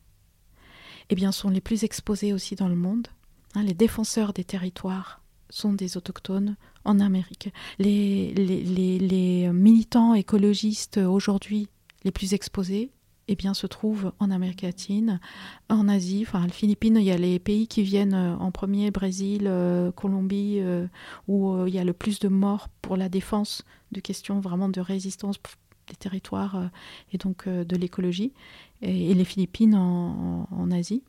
[1.11, 3.09] eh bien, sont les plus exposés aussi dans le monde.
[3.53, 5.21] Hein, les défenseurs des territoires
[5.51, 7.53] sont des autochtones en Amérique.
[7.77, 11.67] Les, les, les, les militants écologistes aujourd'hui
[12.03, 12.89] les plus exposés,
[13.32, 15.21] eh bien, se trouve en Amérique latine,
[15.69, 18.91] en Asie, enfin, les Philippines, il y a les pays qui viennent euh, en premier,
[18.91, 20.86] Brésil, euh, Colombie, euh,
[21.29, 23.63] où il y a le plus de morts pour la défense
[23.93, 25.38] de questions vraiment de résistance
[25.88, 26.69] des territoires
[27.13, 28.34] et donc de l'écologie,
[28.82, 31.01] et, les Philippines en, Asie.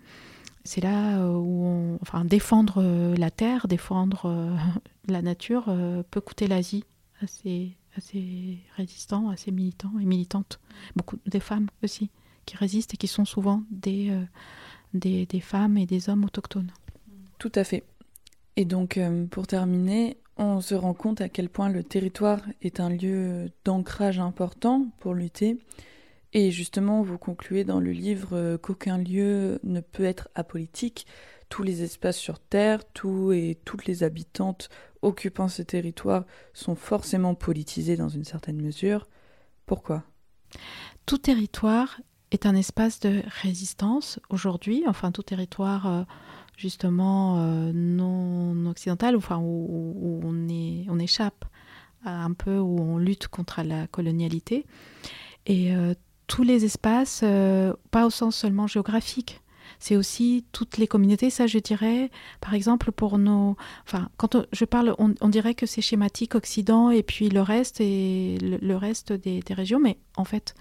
[0.62, 4.56] C'est là où on, enfin, défendre la terre, défendre
[5.08, 5.64] la nature
[6.12, 6.84] peut coûter l'Asie
[7.20, 10.60] assez assez résistants, assez militants et militantes.
[10.96, 12.10] Beaucoup des femmes aussi
[12.46, 14.24] qui résistent et qui sont souvent des, euh,
[14.94, 16.72] des, des, femmes et des hommes autochtones.
[17.38, 17.84] Tout à fait.
[18.56, 22.80] Et donc, euh, pour terminer, on se rend compte à quel point le territoire est
[22.80, 25.58] un lieu d'ancrage important pour lutter.
[26.34, 31.06] Et justement, vous concluez dans le livre euh, qu'aucun lieu ne peut être apolitique.
[31.48, 34.70] Tous les espaces sur Terre, tous et toutes les habitantes
[35.02, 36.24] occupant ce territoire
[36.54, 39.08] sont forcément politisés dans une certaine mesure.
[39.66, 40.04] Pourquoi?
[41.06, 42.00] Tout territoire
[42.30, 46.02] est un espace de résistance aujourd'hui, enfin tout territoire euh,
[46.56, 51.44] justement euh, non occidental, enfin où, on, échappe
[52.04, 54.66] un peu, où on lutte contre la colonialité.
[55.46, 55.94] Et euh,
[56.26, 57.24] tous les espaces,
[57.90, 59.41] pas au sens seulement géographique,
[59.82, 61.28] c'est aussi toutes les communautés.
[61.28, 63.56] Ça, je dirais, par exemple, pour nos.
[63.84, 68.38] Enfin, quand je parle, on, dirait que c'est schématique Occident et puis le reste et
[68.40, 70.54] le, reste des, régions, mais en fait,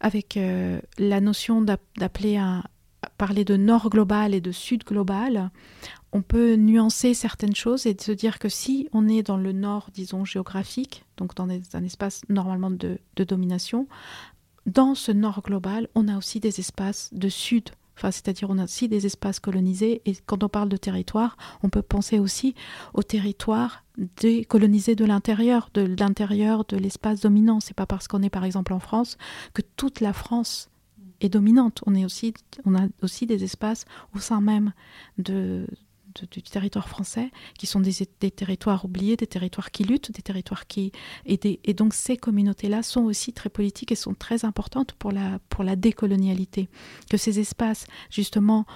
[0.00, 2.64] avec euh, la notion d'appeler un
[3.18, 5.50] parler de nord global et de sud global,
[6.12, 9.90] on peut nuancer certaines choses et se dire que si on est dans le nord,
[9.94, 13.86] disons, géographique, donc dans un espace normalement de, de domination,
[14.66, 17.70] dans ce nord global, on a aussi des espaces de sud
[18.02, 21.82] c'est-à-dire on a aussi des espaces colonisés et quand on parle de territoire, on peut
[21.82, 22.54] penser aussi
[22.92, 23.84] au territoire
[24.20, 27.60] décolonisé de l'intérieur, de l'intérieur de l'espace dominant.
[27.60, 29.16] C'est pas parce qu'on est par exemple en France
[29.52, 30.68] que toute la France
[31.20, 31.82] est dominante.
[31.86, 32.34] On, est aussi,
[32.64, 33.84] on a aussi des espaces
[34.14, 34.72] au sein même
[35.18, 35.66] de,
[36.30, 37.92] du territoire français, qui sont des,
[38.30, 40.92] territoires oubliés, des territoires qui luttent, des territoires qui...
[41.26, 45.64] Et, donc ces communautés-là sont aussi très politiques et sont très importantes pour la, pour
[45.64, 46.68] la décolonialité.
[47.10, 48.66] Que ces espaces, justement,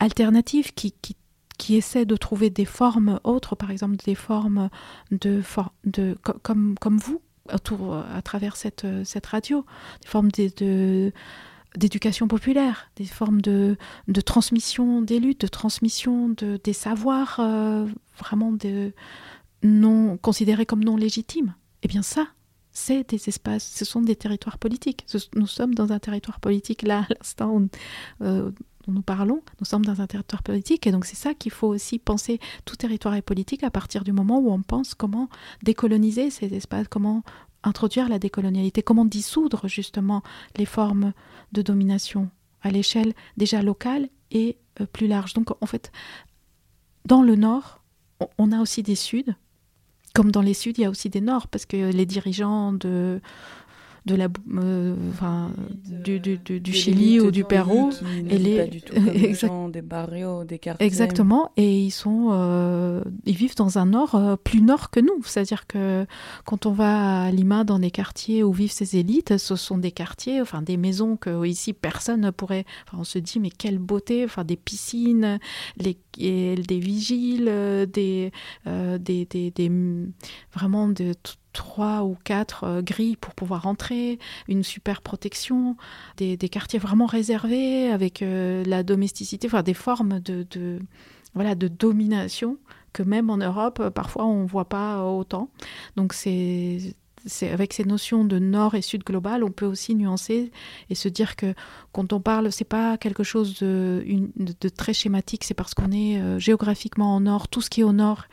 [0.00, 1.16] alternatifs, qui, qui
[1.58, 4.68] qui essaient de trouver des formes autres, par exemple des formes
[5.10, 5.42] de,
[5.84, 9.64] de comme, comme vous, autour, à travers cette, cette radio,
[10.02, 11.12] des formes de
[11.76, 13.76] d'éducation populaire, des formes de,
[14.24, 17.86] transmission des luttes, de transmission de, des savoirs euh,
[18.18, 18.92] vraiment de,
[19.62, 21.54] non, considérés comme non légitimes.
[21.82, 22.26] Eh bien ça,
[22.72, 25.06] c'est des espaces, ce sont des territoires politiques.
[25.34, 27.68] Nous sommes dans un territoire politique là, à l'instant où,
[28.22, 28.50] euh,
[28.88, 31.98] nous parlons, nous sommes dans un territoire politique et donc c'est ça qu'il faut aussi
[31.98, 35.28] penser, tout territoire est politique à partir du moment où on pense comment
[35.62, 37.22] décoloniser ces espaces, comment
[37.62, 40.22] introduire la décolonialité, comment dissoudre justement
[40.56, 41.12] les formes
[41.52, 42.30] de domination
[42.62, 45.34] à l'échelle déjà locale et euh, plus large.
[45.34, 45.92] Donc en fait,
[47.04, 47.82] dans le nord,
[48.38, 49.34] on a aussi des suds,
[50.14, 53.20] comme dans les suds, il y a aussi des nords, parce que les dirigeants de,
[54.06, 54.28] de la,
[54.62, 55.50] euh, enfin,
[55.84, 57.90] du, du, du, Chili ou du Pérou.
[58.30, 60.86] Et les pas du tout comme des barrios, des quartiers.
[60.86, 65.22] Exactement, et ils sont, euh, ils vivent dans un nord euh, plus nord que nous.
[65.24, 66.06] C'est-à-dire que
[66.44, 69.90] quand on va à Lima dans des quartiers où vivent ces élites, ce sont des
[69.90, 72.64] quartiers, enfin des maisons que ici personne ne pourrait.
[72.86, 75.40] Enfin, on se dit mais quelle beauté, enfin des piscines,
[75.78, 77.46] les, des vigiles,
[77.92, 78.30] des,
[78.64, 79.70] des, des, des,
[80.52, 81.12] vraiment de
[81.56, 85.76] trois ou quatre euh, grilles pour pouvoir entrer, une super protection,
[86.18, 90.78] des, quartiers vraiment réservés avec euh, la domesticité, enfin des formes de,
[91.34, 92.58] voilà, de domination
[92.92, 95.48] que même en Europe, euh, parfois on ne voit pas autant.
[95.96, 96.94] Donc c'est
[97.42, 100.52] avec ces notions de nord et sud global, on peut aussi nuancer
[100.90, 101.54] et se dire que
[101.92, 104.04] quand on parle, c'est pas quelque chose de,
[104.76, 108.26] très schématique, c'est parce qu'on est géographiquement au nord, tout ce qui est au nord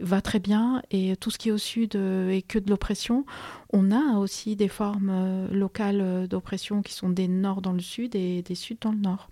[0.00, 3.24] va très bien et tout ce qui est au sud euh, est que de l'oppression.
[3.72, 7.80] On a aussi des formes euh, locales euh, d'oppression qui sont des nord dans le
[7.80, 9.30] sud et des sud dans le nord.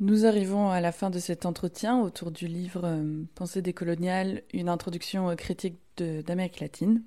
[0.00, 3.02] Nous arrivons à la fin de cet entretien autour du livre
[3.34, 7.02] Pensée décoloniale, une introduction critique d'Amérique latine.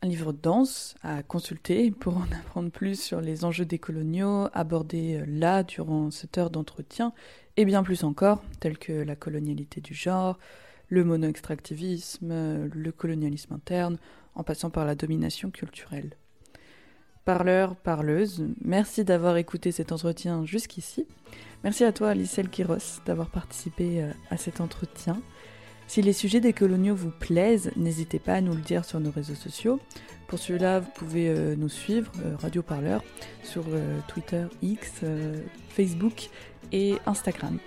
[0.00, 5.62] Un livre dense à consulter pour en apprendre plus sur les enjeux décoloniaux abordés là
[5.62, 7.12] durant cette heure d'entretien
[7.58, 10.38] et bien plus encore, tels que la colonialité du genre,
[10.92, 13.96] le mono-extractivisme, le colonialisme interne,
[14.34, 16.10] en passant par la domination culturelle.
[17.24, 21.06] Parleur, parleuse, merci d'avoir écouté cet entretien jusqu'ici.
[21.64, 25.22] Merci à toi, Alicelle Quiros, d'avoir participé euh, à cet entretien.
[25.86, 29.10] Si les sujets des coloniaux vous plaisent, n'hésitez pas à nous le dire sur nos
[29.10, 29.80] réseaux sociaux.
[30.26, 33.02] Pour cela, vous pouvez euh, nous suivre, euh, Radio Parleur,
[33.44, 33.64] sur
[34.08, 35.02] Twitter, X,
[35.70, 36.28] Facebook
[36.70, 37.58] et Instagram.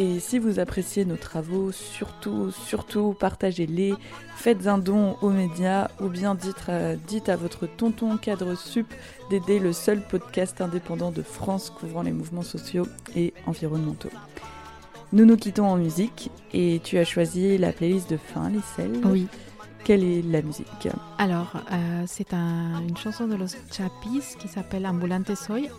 [0.00, 3.94] Et si vous appréciez nos travaux, surtout, surtout, partagez-les,
[4.36, 8.94] faites un don aux médias ou bien dites à, dites à votre tonton cadre sup
[9.28, 12.86] d'aider le seul podcast indépendant de France couvrant les mouvements sociaux
[13.16, 14.10] et environnementaux.
[15.12, 19.00] Nous nous quittons en musique et tu as choisi la playlist de fin, Lisselle.
[19.04, 19.26] Oui.
[19.82, 20.88] Quelle est la musique?
[21.16, 25.70] Alors, euh, c'est une chanson de Los Chapis qui s'appelle Ambulante Soy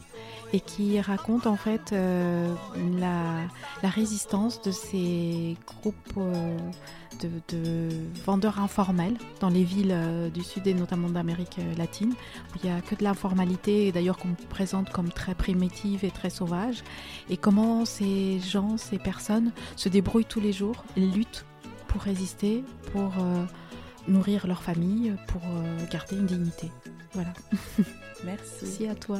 [0.53, 2.53] et qui raconte en fait euh,
[2.97, 3.47] la,
[3.89, 6.57] résistance de ces groupes euh,
[7.21, 7.89] de,
[8.23, 12.75] vendeurs informels dans les villes euh, du sud et notamment d'Amérique latine, où il n'y
[12.75, 16.83] a que de l'informalité et d'ailleurs qu'on présente comme très primitive et très sauvage,
[17.29, 21.45] et comment ces gens, ces personnes se débrouillent tous les jours, luttent
[21.87, 23.11] pour résister, pour
[24.07, 25.41] nourrir leur famille, pour
[25.89, 26.71] garder une dignité.
[27.13, 27.33] Voilà.
[28.23, 28.53] Merci.
[28.61, 29.19] Merci à toi.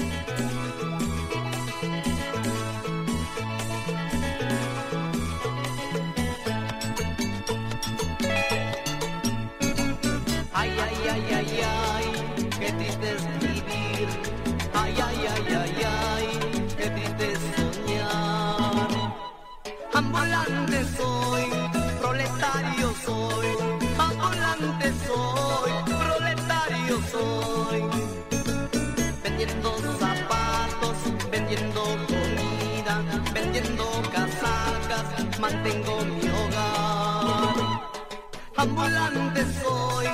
[38.61, 40.05] Ambulante soy,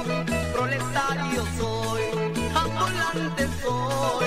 [0.54, 2.02] proletario soy,
[2.56, 4.27] ambulante soy,